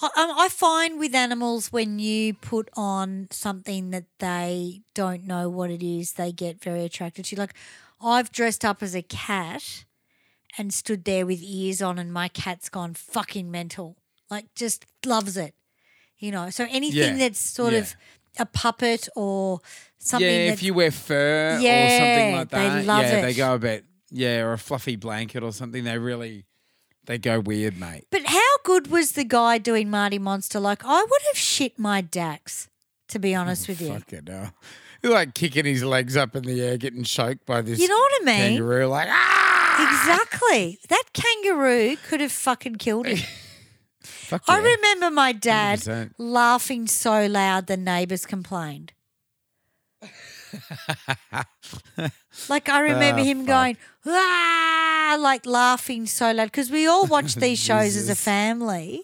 [0.00, 5.82] I, find with animals when you put on something that they don't know what it
[5.82, 7.36] is, they get very attracted to.
[7.36, 7.54] Like
[8.00, 9.84] I've dressed up as a cat
[10.58, 13.96] and stood there with ears on, and my cat's gone fucking mental.
[14.28, 15.54] Like just loves it.
[16.18, 17.80] You know, so anything Yeah, that's sort yeah.
[17.80, 17.96] of
[18.38, 19.60] a puppet or
[19.98, 20.26] something.
[20.26, 23.22] yeah, that, if you wear fur or Yeah, something like they that, love yeah, it.
[23.22, 25.84] they go a bit, yeah, or a fluffy blanket or something.
[25.84, 26.44] They really,
[27.06, 28.06] they go weird, mate.
[28.10, 30.60] But how good was the guy doing Marty Monster?
[30.60, 32.68] Like, I would have shit my Dax,
[33.08, 33.88] to be honest with you.
[33.88, 34.52] Fucking hell.
[35.00, 37.96] He's like kicking his legs up in the air, getting choked by this You know
[37.96, 38.36] what I mean?
[38.56, 38.86] kangaroo.
[38.86, 40.02] Like, ah!
[40.02, 40.78] Exactly.
[40.88, 43.18] That kangaroo could have fucking killed him.
[44.00, 44.68] Fuck I yeah.
[44.76, 46.12] remember my dad 100%.
[46.18, 48.92] laughing so loud the neighbours complained.
[52.48, 53.46] Like I remember Ah, him fuck.
[53.46, 53.76] going,
[54.06, 59.02] ah, like laughing so loud because we all watched these shows as a family.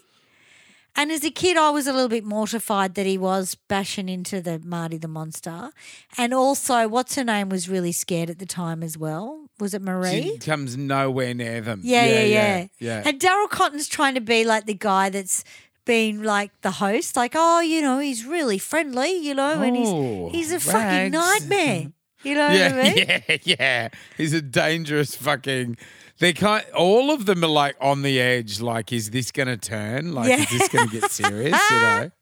[0.95, 4.41] And as a kid, I was a little bit mortified that he was bashing into
[4.41, 5.69] the Marty the Monster.
[6.17, 9.45] And also, what's her name was really scared at the time as well.
[9.59, 10.31] Was it Marie?
[10.33, 11.81] She comes nowhere near them.
[11.83, 12.23] Yeah, yeah, yeah.
[12.25, 12.67] yeah.
[12.79, 13.03] yeah.
[13.05, 15.45] And Daryl Cotton's trying to be like the guy that's
[15.89, 20.29] been like the host, like, oh, you know, he's really friendly, you know, and Oh,
[20.31, 21.13] he's he's a fucking rags.
[21.13, 21.91] nightmare.
[22.23, 22.95] You know what I mean?
[22.97, 23.89] yeah, yeah.
[24.17, 25.77] He's a dangerous fucking.
[26.19, 26.69] They can't.
[26.71, 28.59] All of them are like on the edge.
[28.61, 30.13] Like, is this going to turn?
[30.13, 31.57] Like, is this going to get serious?
[31.71, 32.11] You know.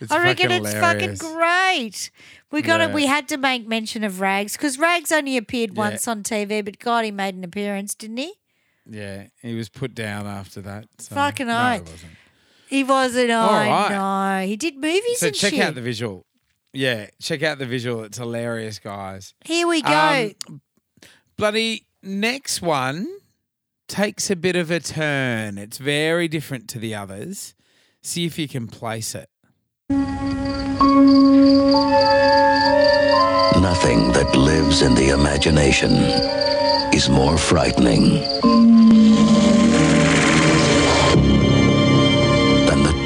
[0.00, 1.20] It's I reckon fucking it's hilarious.
[1.20, 2.10] fucking great.
[2.50, 2.92] We got Yeah.
[2.92, 6.80] We had to make mention of Rags because Rags only appeared once on TV, but
[6.80, 8.32] God, he made an appearance, didn't he?
[8.84, 10.86] Yeah, he was put down after that.
[10.98, 11.14] So.
[11.14, 11.86] Fucking no, oath.
[11.86, 12.12] he wasn't.
[12.72, 13.30] He wasn't.
[13.30, 14.40] Oh All right.
[14.40, 15.60] no, he did movies So and check shit.
[15.60, 16.24] out the visual.
[16.72, 18.02] Yeah, check out the visual.
[18.04, 19.34] It's hilarious, guys.
[19.44, 20.30] Here we go.
[20.48, 20.62] Um,
[21.36, 23.06] bloody next one
[23.88, 25.58] takes a bit of a turn.
[25.58, 27.54] It's very different to the others.
[28.02, 29.28] See if you can place it.
[33.60, 35.92] Nothing that lives in the imagination
[36.94, 38.22] is more frightening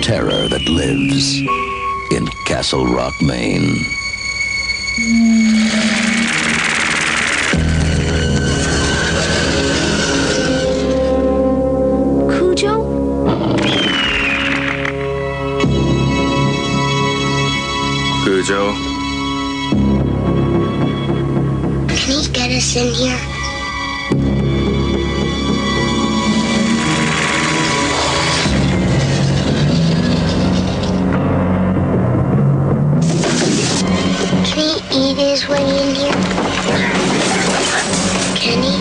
[0.06, 1.40] terror that lives
[2.12, 3.74] in Castle Rock, Maine.
[12.30, 12.84] Cujo?
[18.22, 18.72] Cujo.
[21.88, 23.35] Can he get us in here?
[34.96, 36.12] Can he eat his way in here?
[38.34, 38.78] Can he?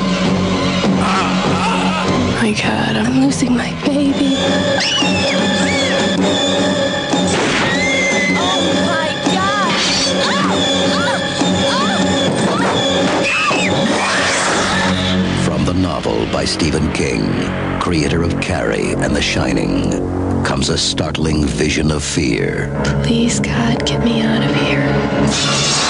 [2.41, 4.37] my god, I'm losing my baby.
[15.43, 17.29] From the novel by Stephen King,
[17.81, 19.91] creator of Carrie and The Shining,
[20.45, 22.71] comes a startling vision of fear.
[23.03, 25.84] Please, God, get me out of here.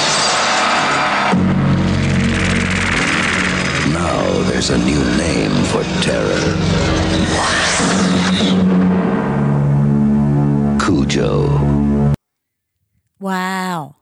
[4.55, 6.39] There's a new name for terror.
[10.79, 12.13] Cujo.
[13.19, 13.95] wow.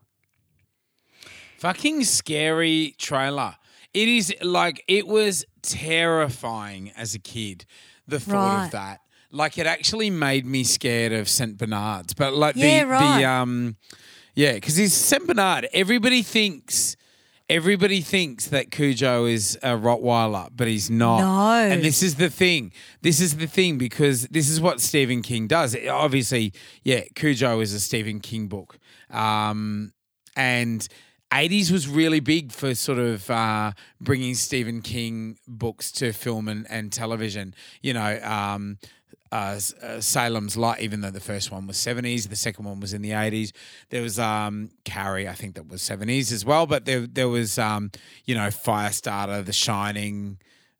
[1.57, 3.55] Fucking scary trailer.
[3.95, 7.65] It is like it was terrifying as a kid.
[8.07, 8.65] The thought Right.
[8.65, 8.99] of that,
[9.31, 12.13] like it actually made me scared of Saint Bernard's.
[12.13, 13.17] But like Yeah, the right.
[13.21, 13.77] the um,
[14.35, 15.67] yeah, because he's Saint Bernard.
[15.73, 16.95] Everybody thinks.
[17.49, 21.19] Everybody thinks that Cujo is a Rottweiler, but he's not.
[21.19, 21.71] No.
[21.71, 22.71] And this is the thing.
[23.01, 25.75] This is the thing because this is what Stephen King does.
[25.89, 28.77] Obviously, yeah, Cujo is a Stephen King book.
[29.09, 29.93] Um,
[30.35, 30.87] and
[31.33, 36.65] 80s was really big for sort of uh, bringing Stephen King books to film and,
[36.69, 37.55] and television.
[37.81, 38.77] You know, um,
[39.33, 42.93] uh, uh, Salem's Lot, even though the first one was 70s, the second one was
[42.93, 43.51] in the 80s.
[43.89, 47.57] There was um, Carrie, I think that was 70s as well, but there, there was,
[47.57, 47.89] um,
[48.25, 50.37] you know, Firestarter, The Shining,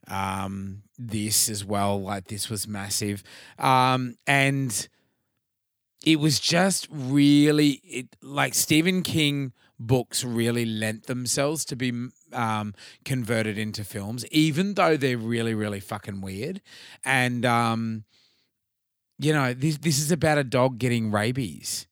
[0.08, 2.00] um, this as well.
[2.00, 3.24] Like, this was massive.
[3.58, 4.88] Um, and
[6.06, 11.92] it was just really it like Stephen King books really lent themselves to be
[12.34, 12.76] um,
[13.06, 16.62] converted into films, even though they're really really fucking weird.
[17.06, 18.04] And um,
[19.24, 21.88] you know this this is about a dog getting rabies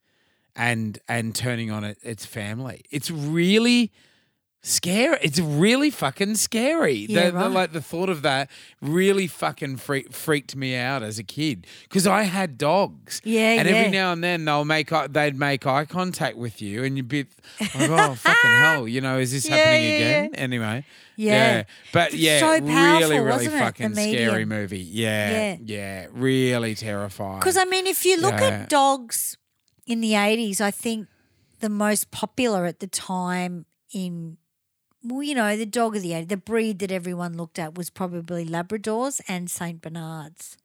[0.56, 2.84] and and turning on it, its family.
[2.92, 3.92] It's really
[4.64, 5.18] scary.
[5.22, 7.06] It's really fucking scary.
[7.10, 8.50] Yeah, The- the- like the thought of that
[8.82, 13.22] really fucking freak, freaked me out as a kid because I had dogs.
[13.24, 13.76] Yeah, and yeah.
[13.76, 17.26] every now and then they'll make they'd make eye contact with you, and you'd be
[17.60, 20.36] like, "Oh fucking hell!" You know, is this Yeah, happening again?
[20.36, 20.86] Anyway,
[21.16, 21.64] Yeah.
[21.92, 24.80] but yeah, so really, powerful, really it, fucking scary movie.
[24.80, 27.40] Yeah, yeah, really terrifying.
[27.40, 29.38] Because I mean, if you look at dogs
[29.88, 31.08] in the 80s, I think
[31.60, 34.38] the most popular at the time in,
[35.04, 37.90] well, you know, the dog of the 80s, the breed that everyone looked at was
[37.90, 39.82] probably Labradors and St.
[39.82, 40.58] Bernards.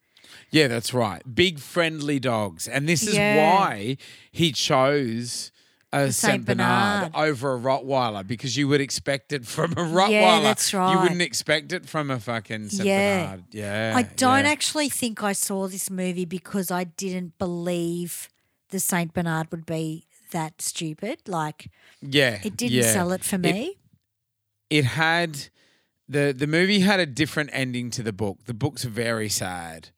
[0.51, 1.21] Yeah, that's right.
[1.33, 2.67] Big friendly dogs.
[2.67, 3.37] And this is Yeah.
[3.37, 3.97] why
[4.31, 5.51] he chose
[5.93, 7.29] a Saint Saint Bernard, Bernard.
[7.29, 10.11] over a Rottweiler because you would expect it from a Rottweiler.
[10.11, 10.91] Yeah, that's right.
[10.93, 13.23] You wouldn't expect it from a fucking Saint Yeah.
[13.25, 13.43] Bernard.
[13.51, 13.93] Yeah.
[13.95, 14.51] I don't yeah.
[14.51, 18.27] actually think I saw this movie because I didn't believe
[18.69, 19.13] the St.
[19.13, 21.19] Bernard would be that stupid.
[21.25, 21.69] Like,
[22.01, 22.41] Yeah.
[22.43, 22.91] it didn't yeah.
[22.91, 23.49] sell it for me.
[23.49, 23.77] it
[24.71, 25.47] had
[26.09, 28.45] the the movie had a different ending to the book.
[28.45, 29.89] The book's very sad.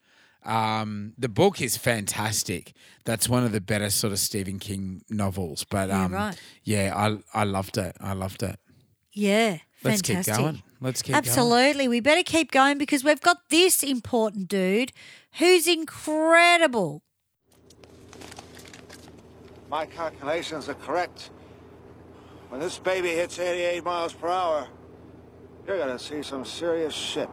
[0.45, 2.73] Um, the book is fantastic.
[3.03, 5.65] That's one of the better sort of Stephen King novels.
[5.65, 6.41] But Yeah, um, right.
[6.63, 7.95] yeah, I I loved it.
[7.99, 8.57] I loved it.
[9.11, 10.33] yeah, Let's fantastic.
[10.33, 10.63] keep going.
[10.81, 11.17] Let's keep going.
[11.25, 11.87] Absolutely.
[11.89, 14.93] We better keep going because we've got this important dude
[15.39, 17.03] who's incredible.
[19.69, 21.29] My calculations are correct.
[22.49, 24.67] When this baby hits 88 miles per hour,
[25.67, 27.29] you're gonna see some serious shit.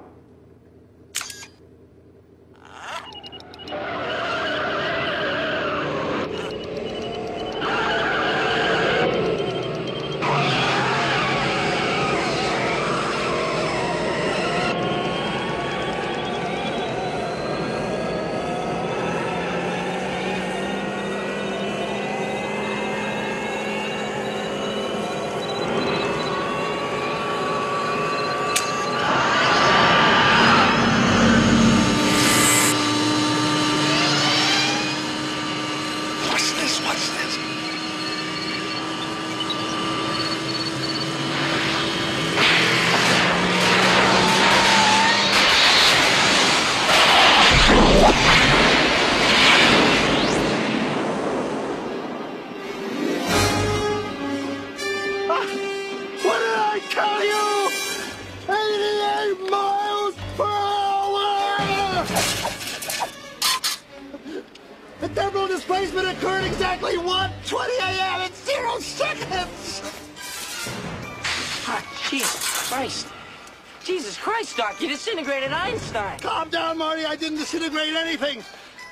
[75.07, 76.18] Disintegrated Einstein.
[76.18, 77.04] Calm down, Marty.
[77.04, 78.42] I didn't disintegrate anything.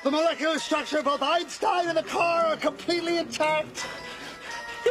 [0.04, 3.80] The molecular structure of both Einstein and the car are completely intact.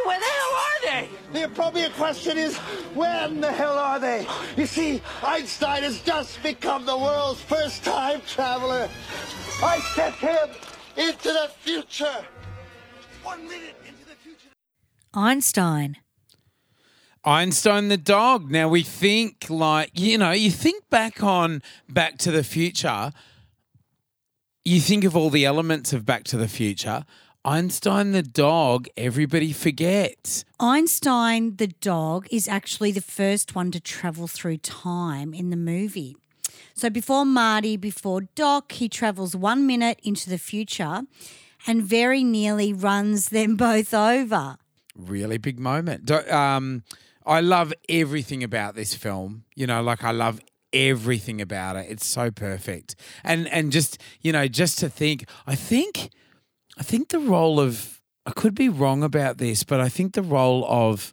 [0.04, 1.08] Where the hell are they?
[1.32, 2.58] The appropriate question is,
[2.94, 4.26] when the hell are they?
[4.58, 8.90] You see, Einstein has just become the world's first time traveler.
[9.62, 10.48] I sent him
[10.98, 12.22] into the future.
[13.22, 14.48] One minute into the future.
[15.14, 15.96] Einstein.
[17.24, 18.50] Einstein the dog.
[18.50, 23.12] Now we think like you know, you think back on Back to the Future.
[24.64, 27.04] You think of all the elements of Back to the Future.
[27.46, 30.46] Einstein the dog, everybody forgets.
[30.58, 36.16] Einstein, the dog, is actually the first one to travel through time in the movie.
[36.72, 41.02] So before Marty, before Doc, he travels one minute into the future
[41.66, 44.56] and very nearly runs them both over.
[44.96, 46.10] Really big moment.
[46.10, 46.82] Um,
[47.26, 49.44] I love everything about this film.
[49.54, 50.40] You know, like I love
[50.72, 51.86] everything about it.
[51.88, 52.96] It's so perfect.
[53.22, 56.10] And and just, you know, just to think, I think
[56.78, 60.22] I think the role of I could be wrong about this, but I think the
[60.22, 61.12] role of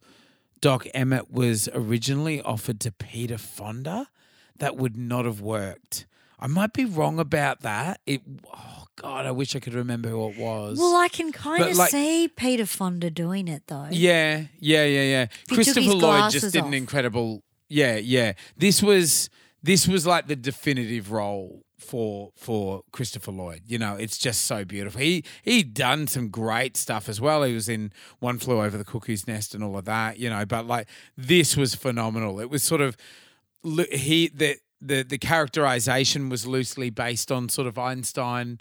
[0.62, 4.08] Doc Emmett was originally offered to Peter Fonda.
[4.58, 6.06] That would not have worked.
[6.40, 8.00] I might be wrong about that.
[8.06, 8.22] It
[8.54, 10.78] oh god, I wish I could remember who it was.
[10.80, 13.88] Well, I can kind But, of like- see Peter Fonda doing it though.
[13.92, 15.26] Yeah, yeah, yeah, yeah.
[15.26, 16.68] he took Christopher his Lloyd glasses just did off.
[16.68, 17.44] an incredible.
[17.70, 18.34] Yeah, yeah.
[18.58, 19.30] This was
[19.64, 23.62] this was like the definitive role for for Christopher Lloyd.
[23.66, 25.02] You know, it's just so beautiful.
[25.02, 27.44] He he'd done some great stuff as well.
[27.44, 30.20] He was in One Flew Over the Cuckoo's Nest and all of that.
[30.20, 30.88] You know, but like
[31.18, 32.40] this was phenomenal.
[32.40, 32.96] It was sort of
[33.64, 38.60] lo- he the the the characterization was loosely based on sort of Einstein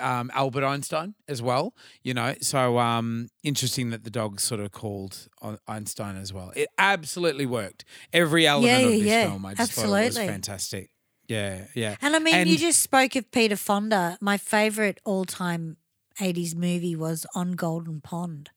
[0.00, 1.74] um, Albert Einstein as well.
[2.02, 6.52] You know, so um, interesting that the dog's sort of called Ein- Einstein as well.
[6.56, 7.84] It absolutely worked.
[8.12, 9.26] Every element Yeah, of this yeah.
[9.28, 10.90] film, I just thought it was fantastic.
[11.28, 11.96] Yeah, yeah.
[12.02, 14.16] And I mean, you just spoke of Peter Fonda.
[14.20, 15.76] My favorite all-time
[16.20, 18.50] '80s movie was On Golden Pond.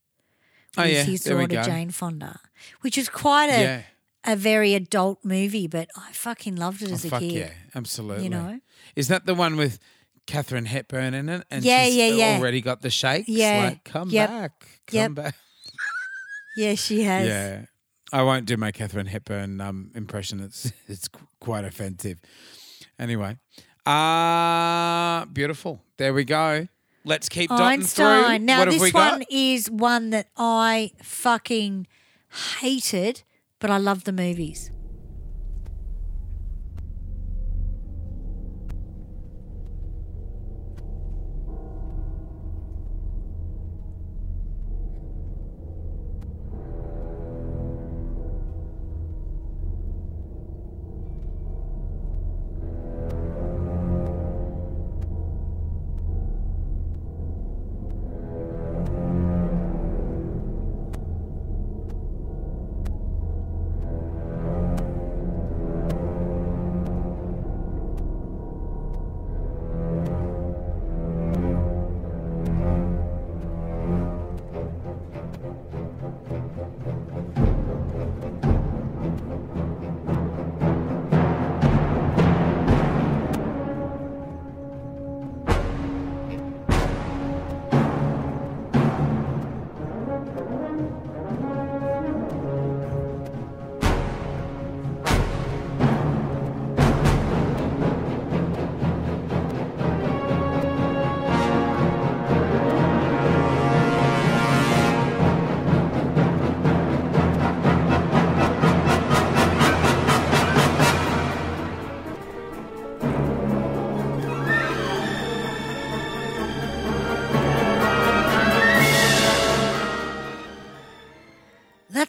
[0.78, 1.64] Oh, yeah, his there daughter.
[1.64, 2.40] Jane Fonda,
[2.82, 3.82] which was quite a Yeah.
[4.24, 7.32] a very adult movie, but I fucking loved it Oh, as a fuck kid.
[7.32, 8.26] yeah, absolutely.
[8.26, 8.60] You know,
[8.96, 9.80] is that the one with
[10.30, 11.44] Katharine Hepburn in it?
[11.50, 12.38] And Yeah, she's yeah, yeah.
[12.38, 13.28] Already got the shakes.
[13.28, 13.64] Yeah.
[13.70, 14.30] like come Yep.
[14.30, 14.52] back,
[14.88, 15.14] come Yep.
[15.16, 15.36] back.
[16.56, 17.28] yeah, she has.
[17.28, 17.66] Yeah,
[18.14, 20.40] I won't do my Katharine Hepburn um, impression.
[20.40, 21.10] It's it's
[21.40, 22.20] quite offensive.
[23.00, 23.38] Anyway,
[23.86, 25.82] uh beautiful.
[25.98, 26.68] There we go.
[27.06, 28.40] Let's keep dotting Einstein.
[28.40, 28.46] through.
[28.46, 31.88] Now what this one is one that I fucking
[32.60, 33.24] hated,
[33.60, 34.70] but I love the movies.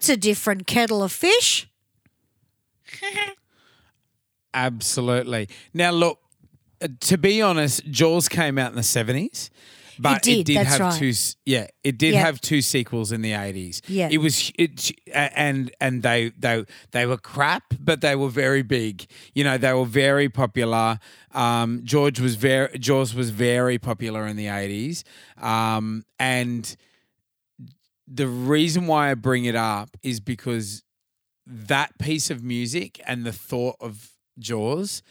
[0.01, 1.69] That's a different kettle of fish.
[4.55, 5.47] Absolutely.
[5.75, 6.21] Now, look,
[6.81, 9.51] uh, to be honest, Jaws came out in the 70s.
[9.99, 10.99] But it did, that's have right.
[10.99, 11.13] two.
[11.45, 12.21] Yeah, it did Yeah.
[12.21, 13.83] have two sequels in the eighties.
[13.87, 14.09] Yeah.
[14.11, 19.05] it was it, and and they they they were crap, but they were very big.
[19.35, 20.99] You know, they were very popular.
[21.35, 25.05] Um, George was very Jaws was very popular in the eighties,
[25.37, 26.75] um, and
[28.13, 30.83] the reason why I bring it up is because
[31.47, 35.03] that piece of music and the thought of Jaws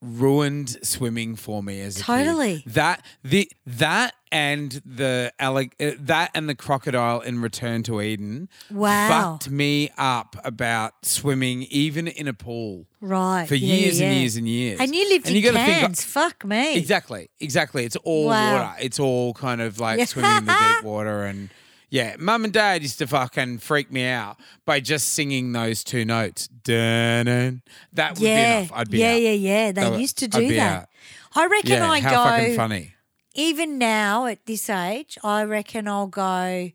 [0.00, 2.04] ruined swimming for me as a kid.
[2.06, 2.62] Totally.
[2.66, 5.64] That the that and the uh,
[5.98, 9.08] that and the crocodile in Return to Eden Wow.
[9.38, 12.86] fucked me up about swimming even in a pool.
[13.00, 13.48] Right.
[13.48, 14.78] For yeah, years and years and years.
[14.80, 16.76] And you lived And in you gotta think- Fuck me.
[16.76, 17.84] Exactly, exactly.
[17.84, 18.52] It's all Wow.
[18.52, 18.74] water.
[18.80, 20.04] It's all kind of like Yeah.
[20.04, 21.48] swimming in the deep water and
[21.90, 26.04] yeah, mum and dad used to fucking freak me out by just singing those two
[26.04, 26.48] notes.
[26.48, 27.62] Dun-dun.
[27.92, 28.52] That would yeah.
[28.52, 28.72] be enough.
[28.78, 29.20] I'd be yeah, out.
[29.22, 29.72] yeah, yeah.
[29.72, 30.82] They used to do that.
[30.82, 30.88] out.
[31.34, 32.94] I reckon Yeah, I how go fucking funny.
[33.34, 36.70] even now at this age, I reckon I'll go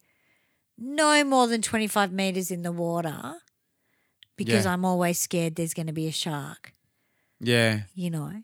[0.78, 3.36] no more than 25 meters in the water
[4.36, 4.74] because Yeah.
[4.74, 6.74] I'm always scared there's going to be a shark,
[7.39, 7.82] Yeah.
[7.95, 8.43] you know.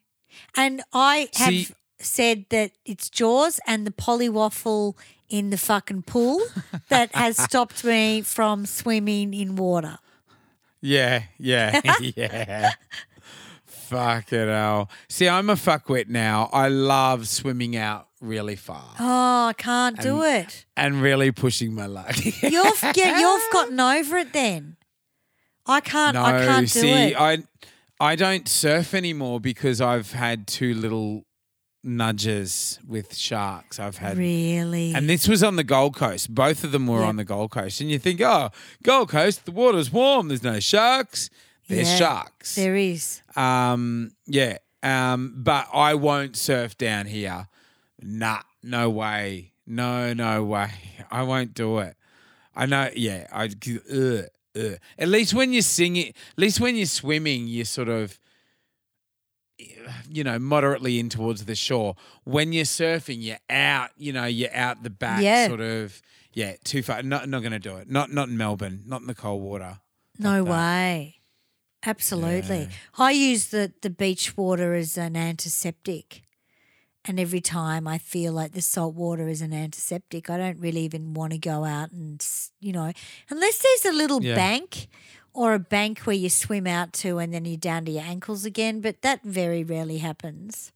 [0.55, 1.67] And I have See-
[1.99, 4.95] said that it's Jaws and the Polly Waffle
[5.30, 6.41] in the fucking pool
[6.89, 9.97] that has stopped me from swimming in water.
[10.82, 11.82] Yeah, yeah,
[12.15, 12.71] yeah.
[13.65, 14.89] Fuck it hell.
[15.07, 16.49] See, I'm a fuckwit now.
[16.53, 20.65] I love swimming out really far Oh, I can't do it.
[20.77, 22.15] and really pushing my luck.
[22.25, 24.77] You've yeah, you've gotten over it then.
[25.65, 26.15] I can't.
[26.15, 27.19] no, I can't do see, it.
[27.19, 27.39] I
[27.99, 31.25] I don't surf anymore because I've had two little
[31.97, 33.79] nudges with sharks.
[33.79, 34.93] I've had really.
[34.93, 36.33] And this was on the Gold Coast.
[36.33, 37.81] Both of them were on the Gold Coast.
[37.81, 38.49] And you think, oh,
[38.83, 40.27] Gold Coast, the water's warm.
[40.29, 41.29] There's no sharks.
[41.67, 42.55] There's Yeah, sharks.
[42.55, 43.21] There is.
[43.35, 44.57] Um, yeah.
[44.81, 47.47] Um, but I won't surf down here.
[48.01, 49.51] Nah, no way.
[49.67, 50.71] No, no way.
[51.11, 51.95] I won't do it.
[52.55, 52.89] I know.
[52.95, 53.27] Yeah.
[53.31, 53.45] I.
[53.45, 54.25] Ugh,
[54.55, 54.77] ugh.
[54.97, 58.19] At least when you're singing, at least when you're swimming, you're sort of,
[60.09, 61.95] you know, moderately in towards the shore.
[62.23, 63.91] When you're surfing, you're out.
[63.97, 65.21] You know, you're out the back.
[65.21, 65.47] Yeah.
[65.47, 66.01] Sort of.
[66.33, 66.55] Yeah.
[66.63, 67.01] Too far.
[67.03, 67.27] Not.
[67.29, 67.89] Not going to do it.
[67.89, 68.11] Not.
[68.11, 68.83] Not in Melbourne.
[68.85, 69.79] Not in the cold water.
[70.17, 71.15] No way.
[71.85, 72.67] Absolutely.
[72.97, 76.23] I use the, the beach water as an antiseptic.
[77.05, 80.81] And every time I feel like the salt water is an antiseptic, I don't really
[80.81, 82.91] even want to go out and, s- you know,
[83.29, 84.35] unless there's a little Yeah.
[84.35, 84.87] bank
[85.39, 88.43] or a bank where you swim out to and then you're down to your ankles
[88.43, 88.81] again.
[88.81, 90.73] But that very rarely happens.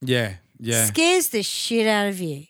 [0.00, 0.36] Yeah.
[0.58, 0.86] Yeah.
[0.86, 2.46] Scares the shit out of you.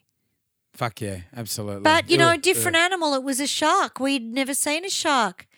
[0.74, 1.22] Fuck yeah.
[1.36, 1.82] Absolutely.
[1.82, 2.82] But, you know, a different ugh.
[2.82, 3.14] animal.
[3.14, 3.98] It was a shark.
[3.98, 5.48] We'd never seen a shark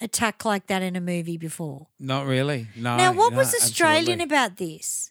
[0.00, 1.88] attack like that in a movie before.
[1.98, 2.68] Not really.
[2.76, 2.96] No.
[2.96, 4.24] now, what no, was Australian absolutely.
[4.24, 5.10] about this?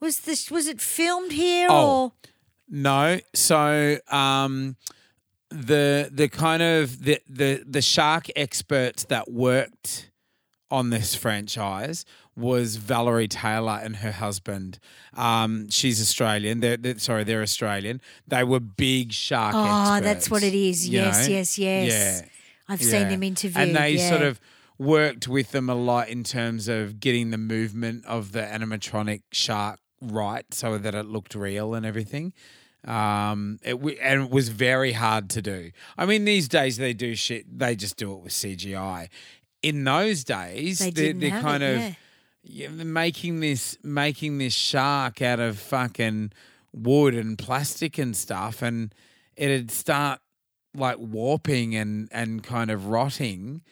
[0.00, 1.88] Was this was it filmed here Oh.
[1.88, 2.12] or
[2.68, 3.20] No.
[3.34, 4.76] So um
[5.50, 10.10] the the kind of the the the shark experts that worked
[10.70, 12.04] on this franchise
[12.36, 14.78] was Valerie Taylor and her husband.
[15.14, 16.60] Um, she's Australian.
[16.60, 18.00] They're, they're sorry, they're Australian.
[18.26, 20.88] They were big shark Oh, that's what it is.
[20.88, 21.34] Yes, know?
[21.34, 21.92] yes, yes.
[22.22, 22.28] Yeah.
[22.68, 23.56] I've seen them interviewed.
[23.68, 24.10] And they yeah.
[24.10, 24.40] sort of
[24.78, 29.80] worked with them a lot in terms of getting the movement of the animatronic shark
[30.00, 32.32] right so that it looked real and everything.
[32.86, 35.72] Um, it w- and it was very hard to do.
[35.96, 37.58] I mean, these days they do shit.
[37.58, 39.08] They just do it with CGI.
[39.62, 41.94] In those days, They they are didn't they're have kind it, of yeah.
[42.44, 46.32] yeah, they're making this making this shark out of fucking
[46.72, 48.94] wood and plastic and stuff, and
[49.36, 50.20] it'd start
[50.74, 53.62] like warping and and kind of rotting.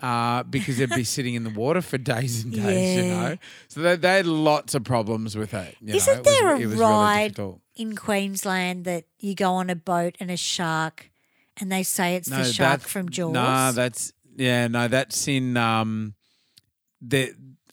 [0.00, 3.36] Uh, because they'd be sitting in the water for days and days, you know.
[3.66, 5.76] So they, they had lots of problems with it.
[5.80, 5.90] Know?
[5.92, 7.60] It was- there a was ride difficult.
[7.74, 11.10] in Queensland that you go on a boat and a shark,
[11.56, 13.32] and they say it's the shark from Jaws?
[13.34, 16.14] Nah, that's yeah, no, that's in um,
[17.00, 17.30] there.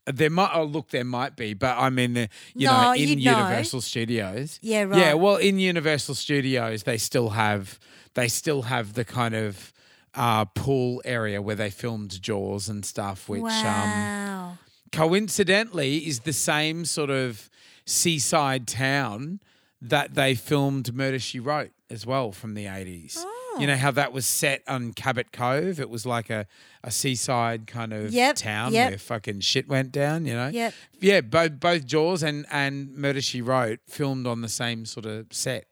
[0.07, 3.09] There might oh look, there might be, but I mean, the, you No, know, in
[3.23, 3.31] know.
[3.37, 5.13] Universal Studios, Yeah, yeah.
[5.15, 7.79] Well, in Universal Studios, they still have
[8.13, 9.73] they still have the kind of
[10.15, 14.57] uh, pool area where they filmed Jaws and stuff, which um,
[14.91, 17.49] coincidentally is the same sort of
[17.85, 19.39] seaside town
[19.81, 23.15] that they filmed Murder She Wrote as well from the 80s.
[23.17, 23.57] Oh.
[23.59, 25.79] You know how that was set on Cabot Cove?
[25.79, 26.45] It was like a,
[26.83, 28.89] a seaside kind of Yep, town yep.
[28.91, 30.47] where fucking shit went down, you know?
[30.47, 30.73] Yep.
[30.99, 35.27] Yeah, both both Jaws and, and Murder She Wrote filmed on the same sort of
[35.31, 35.67] set.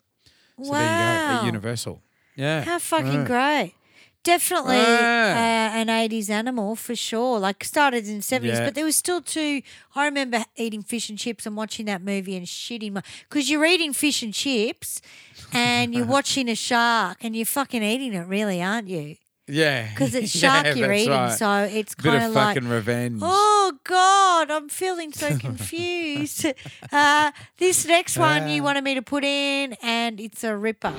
[0.61, 1.39] So there you go, Wow.
[1.39, 2.01] at Universal.
[2.35, 2.63] Yeah.
[2.63, 3.27] How fucking Right.
[3.27, 3.73] great.
[4.24, 5.71] Definitely Yeah.
[5.76, 7.39] uh, an 80s animal for sure.
[7.39, 8.65] Like started in the 70s, Yeah.
[8.65, 9.61] but there was still two.
[9.95, 13.03] I remember eating fish and chips and watching that movie and shitting my.
[13.30, 15.01] Because you're eating fish and chips
[15.51, 19.17] and you're watching a shark and you're fucking eating it, really, aren't you?
[19.45, 19.89] Yeah.
[19.89, 21.09] Because it's Yeah, shark you're eating.
[21.09, 21.34] right.
[21.38, 22.55] So it's kind of of like.
[22.55, 23.19] fucking revenge.
[23.21, 26.45] Oh God, I'm feeling so confused.
[26.93, 28.65] uh, this next one you Ah.
[28.65, 30.93] wanted me to put in, and it's a ripper.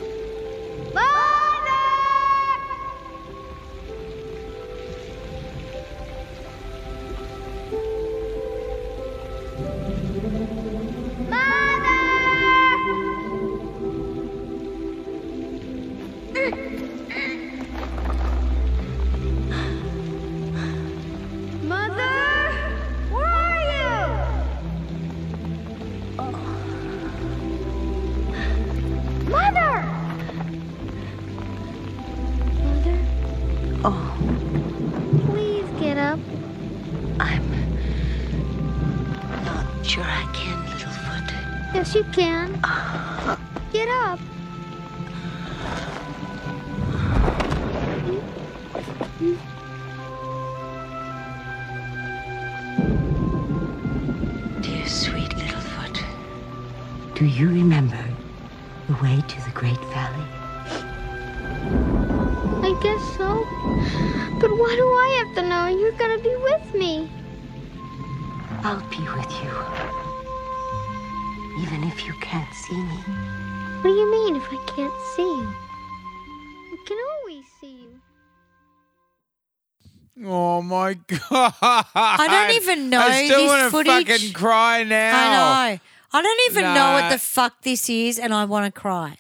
[81.07, 81.52] God!
[81.94, 84.09] I don't even know I still this wanna footage.
[84.09, 85.12] fucking cry now.
[85.18, 85.80] I know.
[86.12, 89.16] I don't even know what the fuck this is, and I want to cry.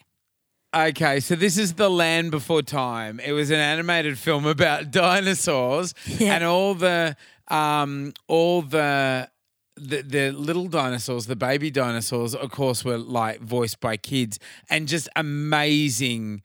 [0.74, 3.20] Okay, so this is The Land Before Time.
[3.20, 6.34] It was an animated film about dinosaurs Yeah.
[6.34, 7.16] and all the
[7.48, 9.28] um all the
[9.76, 14.38] the, the little dinosaurs, the baby dinosaurs, of course, were like voiced by kids
[14.70, 16.42] and just amazing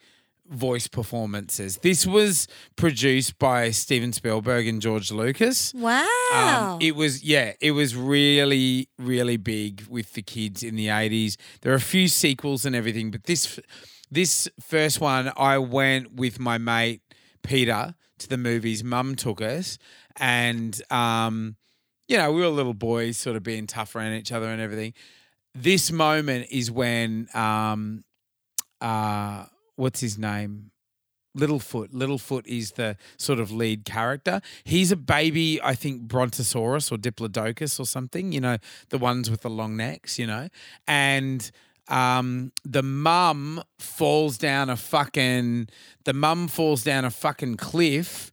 [0.50, 1.78] voice performances.
[1.78, 5.74] This was produced by Steven Spielberg and George Lucas.
[5.74, 6.08] Wow.
[6.34, 11.38] Um, it was yeah, it was really really big with the kids in the 80s.
[11.62, 13.60] There are a few sequels and everything, but this
[14.12, 17.02] this first one I went with my mate
[17.44, 18.84] Peter to the movies.
[18.84, 19.78] Mum took us
[20.18, 21.56] and um
[22.08, 24.96] you know, we were little boys sort of being tough around each other and everything.
[25.54, 28.04] This moment is when um
[28.82, 29.46] uh
[29.80, 30.72] what's his name?
[31.38, 31.94] Littlefoot.
[31.94, 34.42] Littlefoot is the sort of lead character.
[34.64, 38.58] He's a baby, I think, Brontosaurus or Diplodocus or something, you know,
[38.90, 40.50] the ones with the long necks, you know.
[40.88, 41.50] And
[41.88, 45.70] um, the mum falls down a fucking,
[46.04, 48.32] the mum falls down a fucking cliff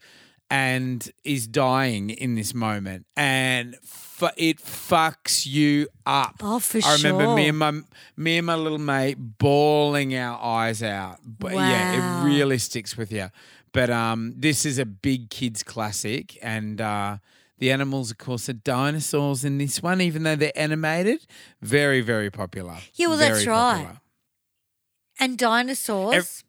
[0.51, 3.07] and is dying in this moment.
[3.17, 6.37] And fu- it fucks you up.
[6.43, 6.91] Oh, for sure.
[6.91, 7.73] I remember me and my
[8.17, 11.19] me and my little mate bawling our eyes out.
[11.25, 12.23] But yeah, Wow.
[12.23, 13.31] it really sticks with you.
[13.73, 17.19] But um, this is a big kids classic, and uh,
[17.59, 21.27] The animals, of course, are dinosaurs in this one, even though they're animated.
[21.61, 22.77] Very, very popular.
[22.95, 23.97] Yeah, well, Very that's right.
[25.19, 26.45] And dinosaurs.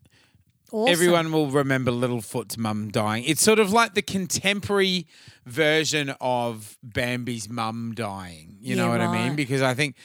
[0.71, 0.91] Awesome.
[0.91, 3.23] Everyone will remember Littlefoot's mum dying.
[3.25, 5.07] It's sort of like the contemporary
[5.45, 8.57] version of Bambi's mum dying.
[8.59, 9.35] You know Yeah, what I mean?
[9.35, 9.95] Because I think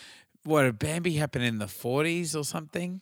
[0.45, 3.01] what did Bambi happen in the forties or something?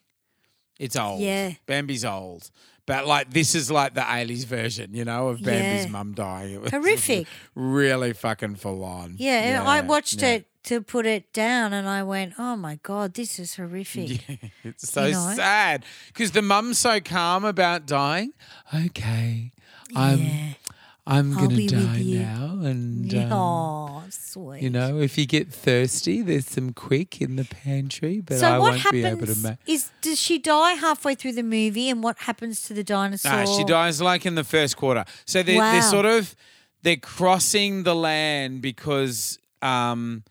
[0.78, 1.20] It's old.
[1.20, 1.52] Yeah.
[1.66, 2.50] Bambi's old.
[2.86, 5.90] But like this is like the 80s version, you know, of Bambi's Yeah.
[5.90, 6.54] mum dying.
[6.54, 7.26] It was Horrific.
[7.54, 9.14] Really fucking full on.
[9.18, 10.28] Yeah, and I watched yeah.
[10.30, 14.36] it to put it down, and I went, "Oh my god, this is horrific." Yeah,
[14.64, 15.32] it's so You know?
[15.34, 18.32] sad because the mum's so calm about dying.
[18.74, 19.52] Okay,
[19.96, 20.54] I'm
[21.06, 24.62] I'm I'll gonna die now, and um, oh, sweet.
[24.62, 28.58] you know, if you get thirsty, there's some quick in the pantry, but so I
[28.58, 29.58] what won't happens be able to make.
[29.66, 33.32] is does she die halfway through the movie, and what happens to the dinosaur?
[33.32, 35.04] Nah, she dies like in the first quarter.
[35.24, 36.36] So they're, they're sort of
[36.82, 40.22] they're crossing the land because um,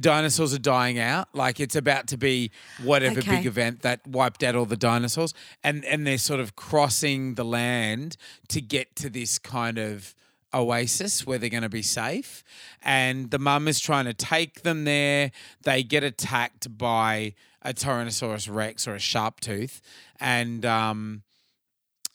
[0.00, 1.28] dinosaurs are dying out.
[1.34, 2.50] Like it's about to be
[2.82, 3.36] whatever Okay.
[3.36, 7.44] big event that wiped out all the dinosaurs, and and they're sort of crossing the
[7.44, 8.16] land
[8.48, 10.14] to get to this kind of
[10.52, 12.44] oasis where they're going to be safe.
[12.82, 15.32] And the mum is trying to take them there.
[15.62, 19.80] They get attacked by a Tyrannosaurus Rex or a Sharptooth,
[20.20, 21.22] and um,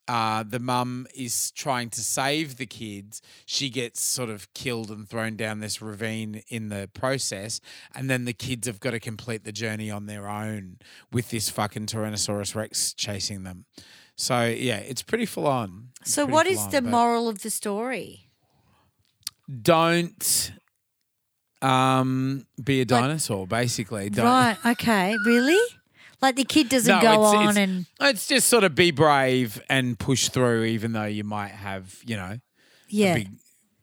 [0.09, 3.21] uh, the mum is trying to save the kids.
[3.45, 7.61] She gets sort of killed and thrown down this ravine in the process.
[7.93, 10.79] And then the kids have got to complete the journey on their own
[11.11, 13.65] with this fucking Tyrannosaurus Rex chasing them.
[14.15, 15.89] So, yeah, it's pretty full on.
[16.01, 18.31] It's so, what is on, the moral of the story?
[19.61, 20.51] Don't
[21.61, 24.09] um, be a dinosaur, basically.
[24.09, 24.57] Don't, Right?
[24.65, 25.15] Okay.
[25.23, 25.78] Really?
[26.21, 28.91] Like the kid doesn't No, go it's- on it's- and It's just sort of be
[28.91, 32.39] brave and push through, even though you might have, you know,
[32.89, 33.13] Yeah.
[33.13, 33.29] a big,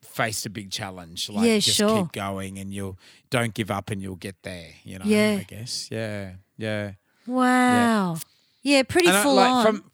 [0.02, 1.28] faced a big challenge.
[1.30, 2.02] Like Yeah, just sure.
[2.04, 2.98] keep going and you'll
[3.30, 4.70] don't give up and you'll get there.
[4.84, 5.38] You know, Yeah.
[5.40, 5.88] I guess.
[5.90, 6.92] Yeah, yeah.
[7.26, 8.18] wow.
[8.62, 9.64] Yeah, pretty And I- full like, on.
[9.64, 9.90] from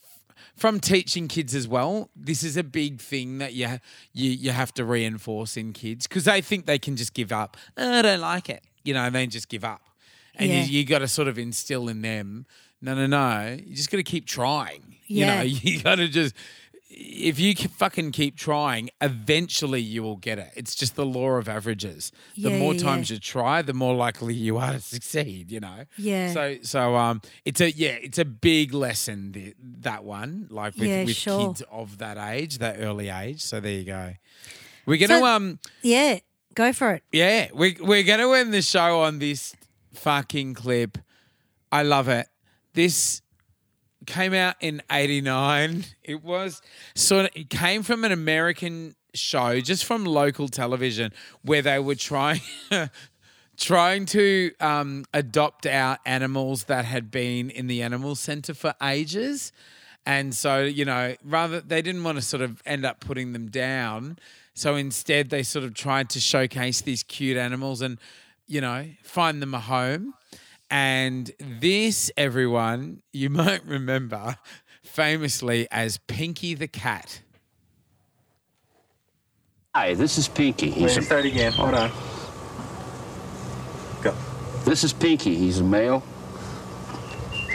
[0.57, 2.09] from teaching kids as well.
[2.15, 3.81] This is a big thing that you
[4.13, 7.57] you you have to reinforce in kids because they think they can just give up.
[7.77, 9.82] "Oh, I don't like it, you know, and then just give up.
[10.37, 10.65] And Yeah.
[10.65, 12.47] you, you got to sort of instill in them.
[12.81, 13.57] No, no, no.
[13.65, 14.97] You just got to keep trying.
[15.07, 15.43] Yeah.
[15.43, 16.35] You know, you got to just.
[16.95, 20.51] If you fucking keep trying, eventually you will get it.
[20.55, 22.13] It's just the law of averages.
[22.37, 23.15] The Yeah, more yeah, times yeah.
[23.15, 25.51] you try, the more likely you are to succeed.
[25.51, 25.85] You know.
[25.97, 26.33] Yeah.
[26.35, 31.07] So so um, it's a yeah, it's a big lesson th- that one, like with,
[31.07, 31.49] with sure.
[31.49, 33.41] kids of that age, that early age.
[33.41, 34.13] So there you go.
[34.85, 36.19] We're gonna So- um yeah,
[36.55, 37.03] go for it.
[37.11, 39.55] yeah, we we're gonna end the show on this
[39.95, 40.99] fucking clip.
[41.71, 42.29] I love it.
[42.75, 43.23] This
[44.07, 45.85] came out in '89.
[46.03, 46.61] It was
[46.95, 51.13] sort of it came from an American show, just from local television,
[51.43, 52.41] where they were trying
[53.57, 59.53] trying to um, adopt out animals that had been in the animal center for ages.
[60.05, 63.49] And so, you know, rather they didn't want to sort of end up putting them
[63.49, 64.19] down.
[64.55, 67.99] So instead, they sort of tried to showcase these cute animals and,
[68.47, 70.15] you know, find them a home.
[70.71, 74.37] And this, everyone, you might remember
[74.83, 77.21] famously as Pinky the cat.
[79.75, 80.71] Hi, this is Pinky.
[80.71, 81.53] He's Wait, start again.
[81.53, 81.91] Hold on.
[84.03, 84.15] Go.
[84.65, 85.35] This is Pinky.
[85.35, 86.03] He's a male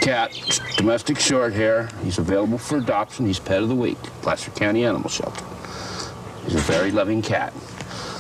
[0.08, 0.32] cat,
[0.78, 1.90] domestic short hair.
[2.02, 3.26] He's available for adoption.
[3.26, 5.44] He's pet of the week, Placer County Animal Shelter.
[6.46, 7.54] He's a very loving cat.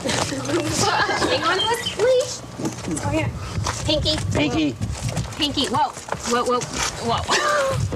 [0.03, 2.41] Hang on to us, please.
[3.05, 3.29] Oh, yeah.
[3.85, 4.15] Pinky.
[4.33, 4.75] Pinky.
[5.37, 5.65] Pinky.
[5.67, 5.91] Whoa.
[6.29, 6.59] Whoa, whoa,
[7.07, 7.21] whoa.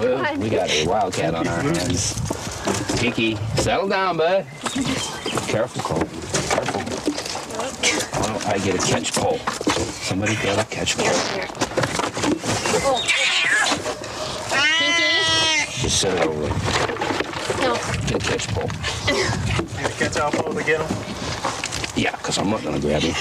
[0.02, 2.19] Well, we got a wildcat on our hands.
[2.99, 4.45] Pinky, settle down, bud.
[5.48, 6.07] Careful, Cole.
[6.53, 6.82] Careful.
[8.22, 9.40] Well, I get a catch pole.
[9.40, 11.07] Somebody get a catch pole.
[12.84, 13.02] Oh.
[14.80, 15.82] Pinky.
[15.82, 16.48] Just set it over.
[17.61, 17.76] No.
[18.07, 18.69] Get a catch pole.
[19.98, 20.88] Catch all four to get him.
[21.95, 23.13] Yeah, because I'm not going to grab you.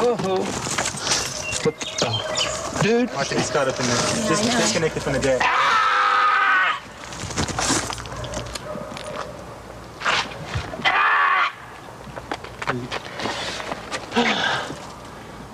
[0.00, 1.76] Oh, slip.
[2.02, 2.80] Oh.
[2.82, 3.12] Dude.
[3.14, 3.96] Watch it, he's caught up in there.
[4.28, 4.58] Just I know.
[4.60, 5.40] disconnected from the deck.
[5.42, 5.68] Ah!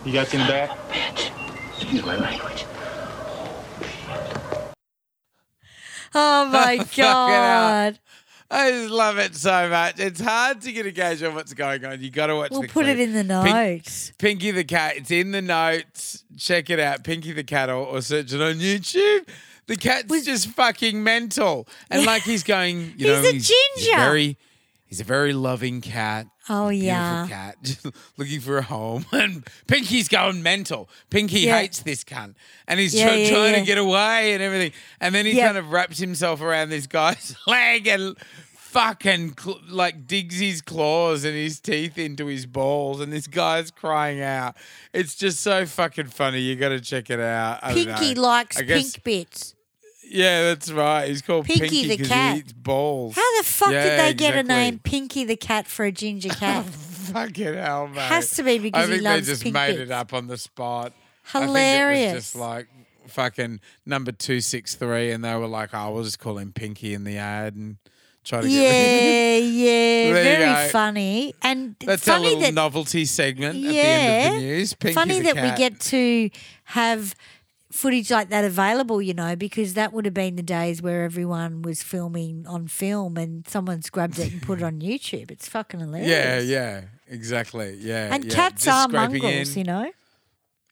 [0.04, 0.70] You got in him back?
[0.70, 2.64] Oh, Excuse my language.
[6.14, 7.98] Oh my god!
[8.54, 9.98] I just love it so much.
[9.98, 12.00] It's hard to get a gauge on what's going on.
[12.00, 12.50] You got to watch.
[12.52, 12.98] We'll the put clip.
[12.98, 14.12] it in the Pink- notes.
[14.18, 14.96] Pinky the cat.
[14.96, 16.24] It's in the notes.
[16.38, 17.02] Check it out.
[17.04, 19.26] Pinky the cat, or, or search it on YouTube.
[19.66, 23.96] The cat's just fucking mental, and like he's going, you know, He's a he's, ginger.
[23.96, 24.36] very,
[24.94, 26.28] He's a very loving cat.
[26.48, 27.26] Oh, yeah.
[27.28, 27.56] cat,
[28.16, 29.04] looking for a home.
[29.12, 30.88] And Pinky's going mental.
[31.10, 31.58] Pinky Yeah.
[31.58, 32.36] hates this cunt,
[32.68, 34.70] and he's Yeah, try- yeah, trying to get away and everything.
[35.00, 38.16] And then he kind of wraps himself around this guy's leg and
[38.54, 43.72] fucking cl- like digs his claws and his teeth into his balls, and this guy's
[43.72, 44.54] crying out.
[44.92, 46.38] It's just so fucking funny.
[46.40, 47.58] You got to check it out.
[47.64, 49.53] I Pinky likes guess- pink bits.
[50.14, 51.08] Yeah, that's right.
[51.08, 52.34] He's called Pinky Pinky the 'cause cat.
[52.34, 53.16] He eats balls.
[53.16, 54.54] How the fuck Yeah, did they get a exactly.
[54.64, 56.64] name Pinky the cat for a ginger cat?
[56.66, 57.98] Fucking hell, mate.
[58.00, 59.80] Has to be because I he think loves they just pink made bits.
[59.82, 60.92] it up on the spot.
[61.34, 61.98] I Hilarious.
[62.00, 62.66] think it was just like
[63.08, 66.94] fucking number two six three, and they were like, "Oh, we'll just call him Pinky
[66.94, 67.76] in the ad and
[68.24, 69.42] try to get." yeah, yeah,
[70.12, 70.68] There you very go.
[70.70, 74.74] funny and That's our funny little that novelty segment at the end of the news.
[74.74, 75.52] Pinky funny the that cat.
[75.52, 76.30] we get to
[76.64, 77.14] have
[77.74, 81.60] footage like that available, you know, because that would have been the days where everyone
[81.62, 85.30] was filming on film and someone's grabbed it and put it on YouTube.
[85.30, 86.08] It's fucking hilarious.
[86.08, 87.76] Yeah, yeah, exactly.
[87.80, 88.34] Yeah, And yeah.
[88.34, 89.58] cats Just are mongrels, in.
[89.58, 89.90] you know.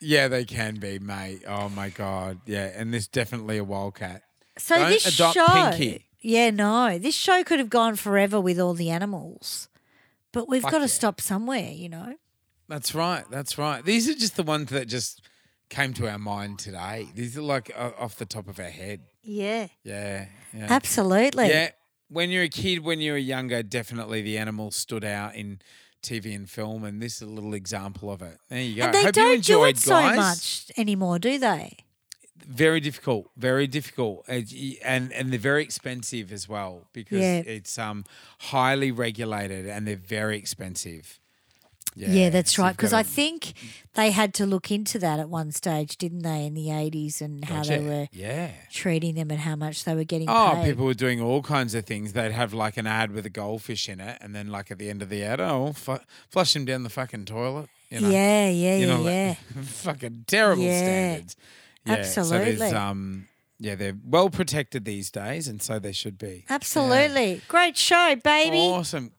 [0.01, 1.43] Yeah, they can be, mate.
[1.47, 2.71] Oh my god, yeah.
[2.75, 4.23] And there's definitely a wildcat.
[4.59, 6.07] So Don't this show, Pinky.
[6.21, 9.69] yeah, no, this show could have gone forever with all the animals,
[10.33, 10.89] but we've Fuck got to yeah.
[10.89, 12.15] stop somewhere, you know.
[12.69, 13.25] That's right.
[13.31, 13.85] That's right.
[13.85, 15.21] These are just the ones that just
[15.73, 17.09] came to our mind today.
[17.15, 19.01] These are like uh, off the top of our head.
[19.25, 20.27] Yeah, Yeah.
[20.55, 20.67] yeah.
[20.69, 21.49] absolutely.
[21.49, 21.71] Yeah.
[22.09, 25.61] When you're a kid, when you were younger, definitely the animals stood out in
[26.03, 28.37] TV and film, and this is a little example of it.
[28.49, 28.83] There you go.
[28.85, 29.35] and they Hope don't do
[29.65, 30.17] enjoyed, it so guys.
[30.17, 31.79] much anymore, do they?
[32.45, 33.31] Very difficult.
[33.37, 34.47] Very difficult, and
[34.85, 37.43] and, and they're very expensive as well because Yeah.
[37.47, 38.05] it's um
[38.41, 41.21] highly regulated and they're very expensive.
[41.95, 42.77] Yeah, that's so right.
[42.77, 43.53] Because I think
[43.95, 47.45] they had to look into that at one stage, didn't they, in the 80s and
[47.45, 48.51] how they were Yeah.
[48.71, 50.71] treating them and how much they were getting Oh, paid.
[50.71, 52.15] people were doing all kinds of things.
[52.15, 54.89] They'd have like an ad with a goldfish in it, and then like at the
[54.89, 55.99] end of the ad, oh, fu-
[56.31, 57.69] flush him down the fucking toilet.
[57.91, 58.09] You know?
[58.09, 60.79] Yeah, yeah, You know, yeah, like, fucking terrible Yeah.
[60.79, 61.37] standards.
[61.85, 62.53] Yeah, So Absolutely.
[62.55, 63.29] there's, um,
[63.59, 66.47] yeah, they're well protected these days, and so they should be.
[66.49, 67.43] Absolutely.
[67.49, 68.57] Great show, baby.
[68.59, 69.13] Awesome.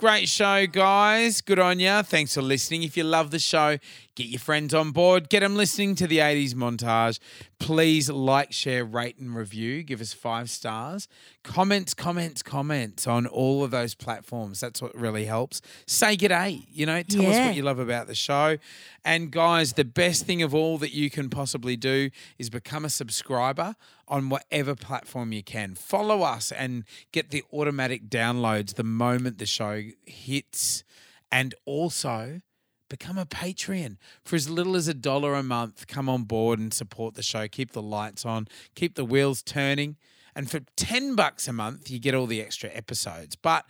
[0.00, 1.42] Great show, guys.
[1.42, 2.00] Good on ya.
[2.02, 2.84] Thanks for listening.
[2.84, 3.76] If you love the show,
[4.20, 5.30] get your friends on board.
[5.30, 7.18] Get them listening to the 80s montage.
[7.58, 9.82] Please like, share, rate, and review.
[9.82, 11.08] Give us five stars.
[11.42, 14.60] Comments, comments, comments on all of those platforms.
[14.60, 15.62] That's what really helps.
[15.86, 16.66] Say g'day.
[16.70, 18.58] You know, tell us what you love about the show.
[19.06, 22.90] And guys, the best thing of all that you can possibly do is become a
[22.90, 23.74] subscriber
[24.06, 25.74] on whatever platform you can.
[25.74, 30.84] Follow us and get the automatic downloads the moment the show hits.
[31.32, 32.42] And also
[32.90, 35.86] become a Patreon for as little as a dollar a month.
[35.86, 37.48] Come on board and support the show.
[37.48, 39.96] Keep the lights on, keep the wheels turning.
[40.34, 43.34] And for 10 bucks a month, you get all the extra episodes.
[43.34, 43.64] But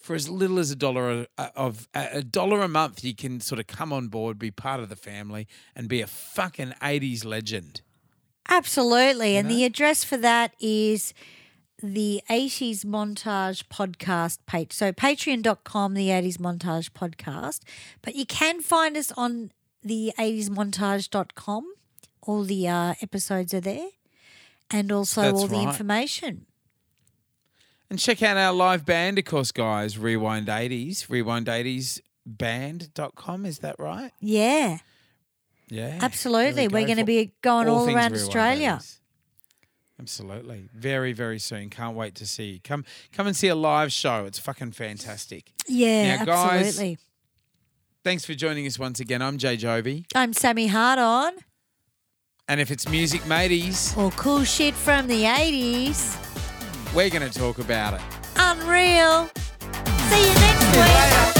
[0.00, 3.40] for as little as a dollar uh, of a a dollar a month, you can
[3.40, 7.24] sort of come on board, be part of the family, and be a fucking 80s
[7.24, 7.82] legend.
[8.48, 9.36] Absolutely.
[9.36, 11.14] And the address for that is
[11.82, 14.72] the 80s Montage Podcast page.
[14.72, 17.60] So patreon.com, the 80s Montage Podcast.
[18.02, 19.50] But you can find us on
[19.82, 21.72] the 80smontage.com.
[22.22, 23.88] All the uh, episodes are there.
[24.70, 25.68] And also That's all the right.
[25.68, 26.46] information.
[27.88, 29.98] And check out our live band, of course, guys.
[29.98, 33.46] Rewind 80s, rewind80sband.com.
[33.46, 34.12] Is that right?
[34.20, 34.78] Yeah.
[35.68, 35.98] Yeah.
[36.00, 36.68] Absolutely.
[36.68, 38.78] We're going to be going all, things around Australia.
[38.80, 38.99] 80s.
[40.00, 40.64] Absolutely.
[40.74, 41.68] Very, very soon.
[41.68, 42.60] Can't wait to see you.
[42.64, 44.24] Come come and see a live show.
[44.24, 45.52] It's fucking fantastic.
[45.68, 46.98] Yeah, Now, guys, absolutely.
[48.02, 49.20] Thanks for joining us once again.
[49.20, 50.06] I'm Jay Jovi.
[50.14, 51.32] I'm Sammy HardOn.
[52.48, 56.16] And if it's music mateys, Or cool shit from the 80s.
[56.94, 58.00] we're going to talk about it.
[58.36, 59.28] Unreal.
[60.08, 61.39] See you next week.